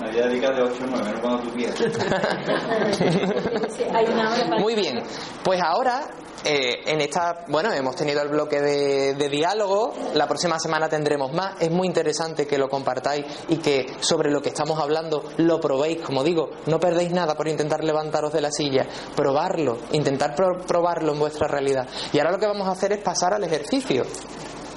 [0.02, 1.76] me voy a dedicar de 8 a 9, menos cuando tú quieras.
[3.78, 5.02] Sí, hay una hora para- Muy bien,
[5.44, 6.08] pues ahora
[6.44, 11.34] eh, en esta, bueno, hemos tenido el bloque de, de diálogo, la próxima semana tendremos
[11.34, 15.60] más, es muy interesante que lo compartáis y que sobre lo que estamos hablando lo
[15.60, 18.86] probéis, como digo, no perdéis nada por intentar levantaros de la silla,
[19.16, 21.88] probarlo, intentar pro- probarlo en vuestra realidad.
[22.14, 24.04] Y ahora lo que vamos a hacer es pasar al ejercicio,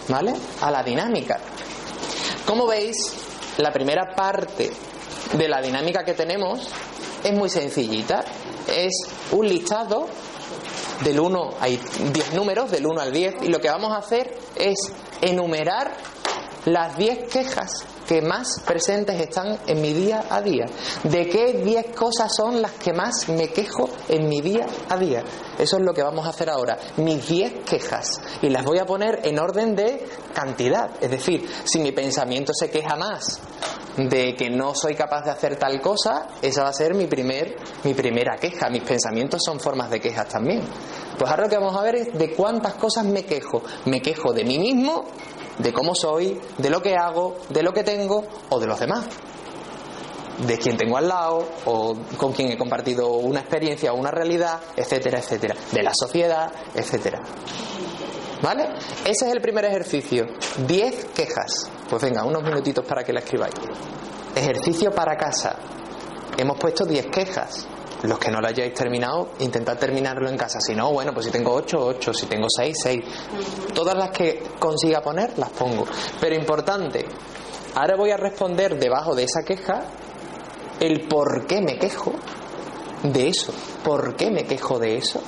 [0.09, 0.35] ¿vale?
[0.63, 1.39] A la dinámica.
[2.47, 2.97] Como veis,
[3.59, 4.71] la primera parte
[5.35, 6.69] de la dinámica que tenemos
[7.23, 8.25] es muy sencillita.
[8.67, 8.93] Es
[9.33, 10.07] un listado
[11.05, 11.81] del 1, hay
[12.13, 15.93] 10 números, del 1 al 10, y lo que vamos a hacer es enumerar
[16.65, 20.67] las 10 quejas que más presentes están en mi día a día.
[21.05, 25.23] ¿De qué 10 cosas son las que más me quejo en mi día a día?
[25.57, 26.77] Eso es lo que vamos a hacer ahora.
[26.97, 28.21] Mis 10 quejas.
[28.43, 30.05] Y las voy a poner en orden de
[30.35, 30.91] cantidad.
[31.01, 33.39] Es decir, si mi pensamiento se queja más
[33.97, 37.55] de que no soy capaz de hacer tal cosa, esa va a ser mi, primer,
[37.85, 38.69] mi primera queja.
[38.71, 40.63] Mis pensamientos son formas de quejas también.
[41.17, 43.63] Pues ahora lo que vamos a ver es de cuántas cosas me quejo.
[43.85, 45.05] Me quejo de mí mismo,
[45.63, 49.07] de cómo soy, de lo que hago, de lo que tengo o de los demás.
[50.47, 54.59] De quien tengo al lado o con quien he compartido una experiencia o una realidad,
[54.75, 55.55] etcétera, etcétera.
[55.71, 57.21] De la sociedad, etcétera.
[58.43, 58.71] ¿Vale?
[59.05, 60.27] Ese es el primer ejercicio.
[60.67, 61.71] 10 quejas.
[61.91, 63.55] Pues venga, unos minutitos para que la escribáis.
[64.35, 65.57] Ejercicio para casa.
[66.39, 67.67] Hemos puesto 10 quejas.
[68.03, 70.59] Los que no lo hayáis terminado, intentad terminarlo en casa.
[70.61, 72.15] Si no, bueno, pues si tengo 8, 8.
[72.15, 73.05] Si tengo 6, 6.
[73.75, 75.85] Todas las que consiga poner, las pongo.
[76.19, 77.05] Pero importante,
[77.75, 79.83] ahora voy a responder debajo de esa queja
[80.81, 82.13] el por qué me quejo
[83.03, 83.53] de eso.
[83.85, 85.21] ¿Por qué me quejo de eso?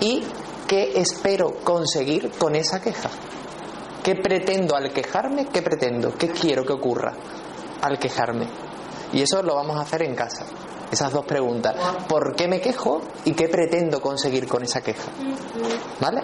[0.00, 0.22] Y
[0.68, 3.10] qué espero conseguir con esa queja.
[4.04, 5.46] ¿Qué pretendo al quejarme?
[5.46, 6.14] ¿Qué pretendo?
[6.14, 7.12] ¿Qué quiero que ocurra
[7.80, 8.46] al quejarme?
[9.12, 10.44] Y eso lo vamos a hacer en casa.
[10.94, 11.74] Esas dos preguntas.
[12.06, 15.10] ¿Por qué me quejo y qué pretendo conseguir con esa queja?
[15.98, 16.20] ¿Vale?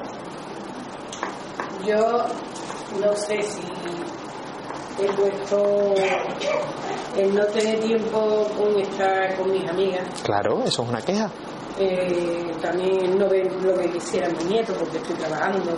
[1.85, 1.97] Yo
[3.01, 3.63] no sé si
[5.03, 5.93] he puesto
[7.17, 10.07] el no tener tiempo con estar con mis amigas.
[10.23, 11.29] Claro, eso es una queja.
[11.77, 15.73] Eh, también no ver lo que quisieran mis nietos porque estoy trabajando.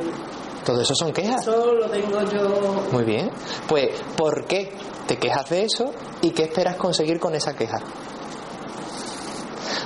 [0.67, 1.41] Todo eso son quejas.
[1.41, 2.85] Eso lo tengo yo.
[2.93, 3.31] Muy bien.
[3.67, 4.71] Pues, ¿por qué
[5.07, 7.81] te quejas de eso y qué esperas conseguir con esa queja?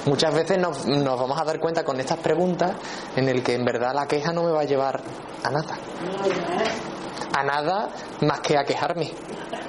[0.06, 2.76] Muchas veces nos, nos vamos a dar cuenta con estas preguntas
[3.16, 5.00] en el que en verdad la queja no me va a llevar
[5.42, 5.76] a nada.
[7.36, 7.88] A nada
[8.22, 9.12] más que a quejarme.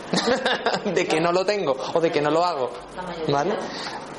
[0.93, 2.69] de que no lo tengo o de que no lo hago.
[3.27, 3.55] ¿Vale?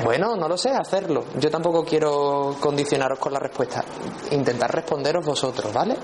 [0.05, 1.25] Bueno, no lo sé, hacerlo.
[1.39, 3.85] Yo tampoco quiero condicionaros con la respuesta.
[4.31, 5.97] Intentar responderos vosotros, ¿vale?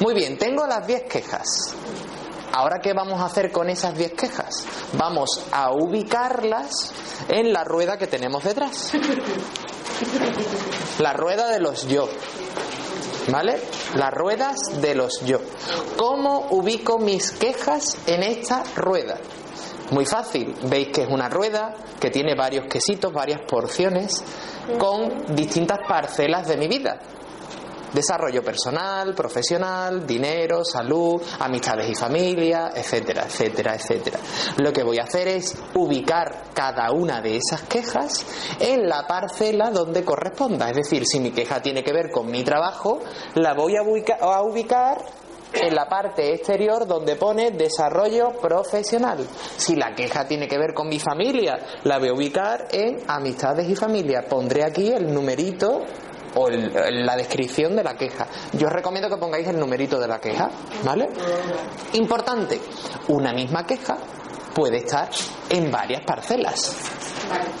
[0.00, 1.74] Muy bien, tengo las 10 quejas.
[2.56, 4.64] Ahora, ¿qué vamos a hacer con esas 10 quejas?
[4.92, 6.92] Vamos a ubicarlas
[7.28, 8.92] en la rueda que tenemos detrás.
[11.00, 12.08] La rueda de los yo.
[13.28, 13.60] ¿Vale?
[13.96, 15.40] Las ruedas de los yo.
[15.96, 19.18] ¿Cómo ubico mis quejas en esta rueda?
[19.90, 24.22] Muy fácil, veis que es una rueda que tiene varios quesitos, varias porciones,
[24.78, 27.00] con distintas parcelas de mi vida.
[27.94, 34.18] Desarrollo personal, profesional, dinero, salud, amistades y familia, etcétera, etcétera, etcétera.
[34.58, 38.26] Lo que voy a hacer es ubicar cada una de esas quejas
[38.60, 40.68] en la parcela donde corresponda.
[40.70, 43.00] Es decir, si mi queja tiene que ver con mi trabajo,
[43.34, 44.98] la voy a, ubica- a ubicar
[45.52, 49.24] en la parte exterior donde pone desarrollo profesional.
[49.56, 53.68] Si la queja tiene que ver con mi familia, la voy a ubicar en amistades
[53.68, 54.24] y familia.
[54.28, 55.82] Pondré aquí el numerito
[56.34, 58.26] o el- la descripción de la queja.
[58.52, 60.50] Yo os recomiendo que pongáis el numerito de la queja,
[60.84, 61.08] ¿vale?
[61.94, 62.60] Importante,
[63.08, 63.96] una misma queja
[64.54, 65.08] puede estar
[65.50, 66.76] en varias parcelas.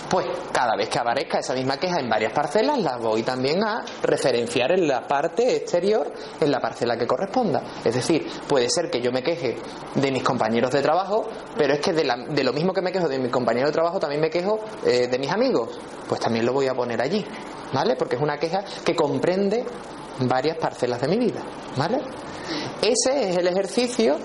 [0.08, 3.84] Pues cada vez que aparezca esa misma queja en varias parcelas, la voy también a
[4.02, 7.62] referenciar en la parte exterior, en la parcela que corresponda.
[7.84, 9.56] Es decir, puede ser que yo me queje
[9.94, 12.04] de mis compañeros de trabajo, pero es que de,
[12.44, 15.18] lo mismo que me quejo de mis compañeros de trabajo, también me quejo eh, de
[15.18, 15.70] mis amigos.
[16.08, 17.24] Pues también lo voy a poner allí,
[17.74, 17.96] ¿vale?
[17.96, 19.64] Porque es una queja que comprende
[20.20, 21.42] varias parcelas de mi vida,
[21.76, 22.00] ¿vale?
[22.80, 24.16] Ese es el ejercicio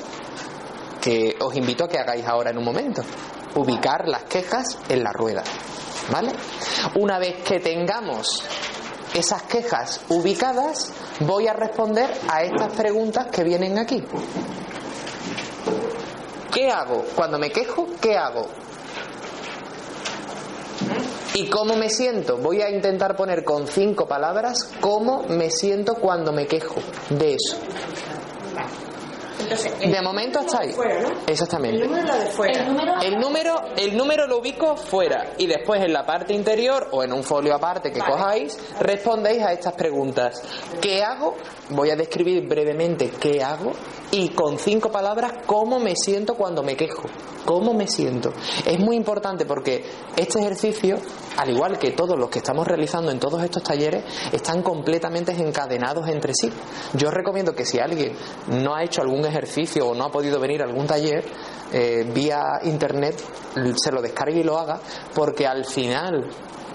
[1.01, 3.01] que os invito a que hagáis ahora en un momento.
[3.55, 5.43] Ubicar las quejas en la rueda.
[6.11, 6.31] ¿Vale?
[6.95, 8.43] Una vez que tengamos
[9.13, 10.91] esas quejas ubicadas,
[11.21, 14.03] voy a responder a estas preguntas que vienen aquí.
[16.51, 17.05] ¿Qué hago?
[17.15, 18.47] Cuando me quejo, ¿qué hago?
[21.35, 22.37] ¿Y cómo me siento?
[22.37, 26.75] Voy a intentar poner con cinco palabras cómo me siento cuando me quejo
[27.09, 27.57] de eso.
[29.41, 30.71] Entonces, De momento hasta ahí.
[30.73, 31.09] fuera, ¿no?
[31.25, 31.81] Exactamente.
[31.81, 32.59] El número de fuera.
[32.61, 36.89] El número El número, el número lo ubico fuera y después en la parte interior
[36.91, 38.11] o en un folio aparte que Vale.
[38.11, 40.43] cojáis, respondéis a estas preguntas.
[40.81, 41.35] ¿Qué hago?
[41.69, 43.71] Voy a describir brevemente qué hago
[44.11, 47.03] y con cinco palabras cómo me siento cuando me quejo.
[47.45, 48.31] ¿Cómo me siento?
[48.65, 49.83] Es muy importante porque
[50.15, 50.97] este ejercicio,
[51.37, 56.07] al igual que todos los que estamos realizando en todos estos talleres, están completamente encadenados
[56.09, 56.51] entre sí.
[56.93, 58.13] Yo recomiendo que si alguien
[58.47, 61.25] no ha hecho algún ejercicio o no ha podido venir a algún taller,
[61.71, 63.21] eh, vía internet
[63.75, 64.79] se lo descargue y lo haga,
[65.13, 66.29] porque al final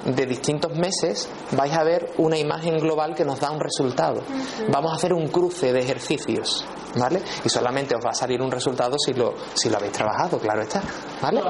[0.05, 4.23] de distintos meses vais a ver una imagen global que nos da un resultado.
[4.69, 6.65] Vamos a hacer un cruce de ejercicios,
[6.97, 7.23] ¿vale?
[7.45, 10.63] Y solamente os va a salir un resultado si lo, si lo habéis trabajado, claro
[10.63, 10.83] está,
[11.23, 11.41] ¿vale?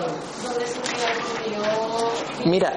[2.46, 2.72] Mira,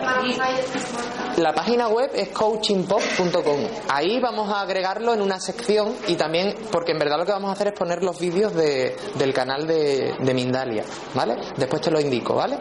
[1.37, 3.59] la página web es coachingpop.com.
[3.89, 7.49] Ahí vamos a agregarlo en una sección y también, porque en verdad lo que vamos
[7.49, 11.35] a hacer es poner los vídeos de- del canal de, de Mindalia, ¿vale?
[11.57, 12.57] Después te lo indico, ¿vale?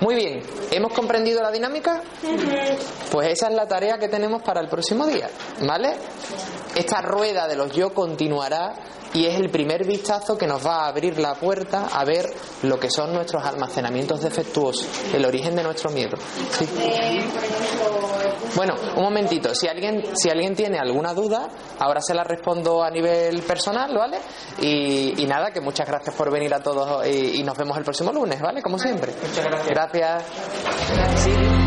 [0.00, 2.02] Muy bien, ¿hemos comprendido la dinámica?
[3.10, 5.28] Pues esa es la tarea que tenemos para el próximo día,
[5.66, 5.94] ¿vale?
[6.74, 8.74] Esta rueda de los yo continuará
[9.14, 12.26] y es el primer vistazo que nos va a abrir la puerta a ver
[12.64, 16.16] lo que son nuestros almacenamientos defectuosos, el origen de nuestro miedo.
[16.58, 16.68] Sí.
[18.54, 22.90] Bueno, un momentito, si alguien, si alguien tiene alguna duda, ahora se la respondo a
[22.90, 24.18] nivel personal, ¿vale?
[24.60, 27.84] Y, y nada, que muchas gracias por venir a todos y, y nos vemos el
[27.84, 28.60] próximo lunes, ¿vale?
[28.60, 29.12] Como siempre.
[29.26, 29.68] Muchas gracias.
[29.68, 30.24] Gracias.
[31.22, 31.65] Sí.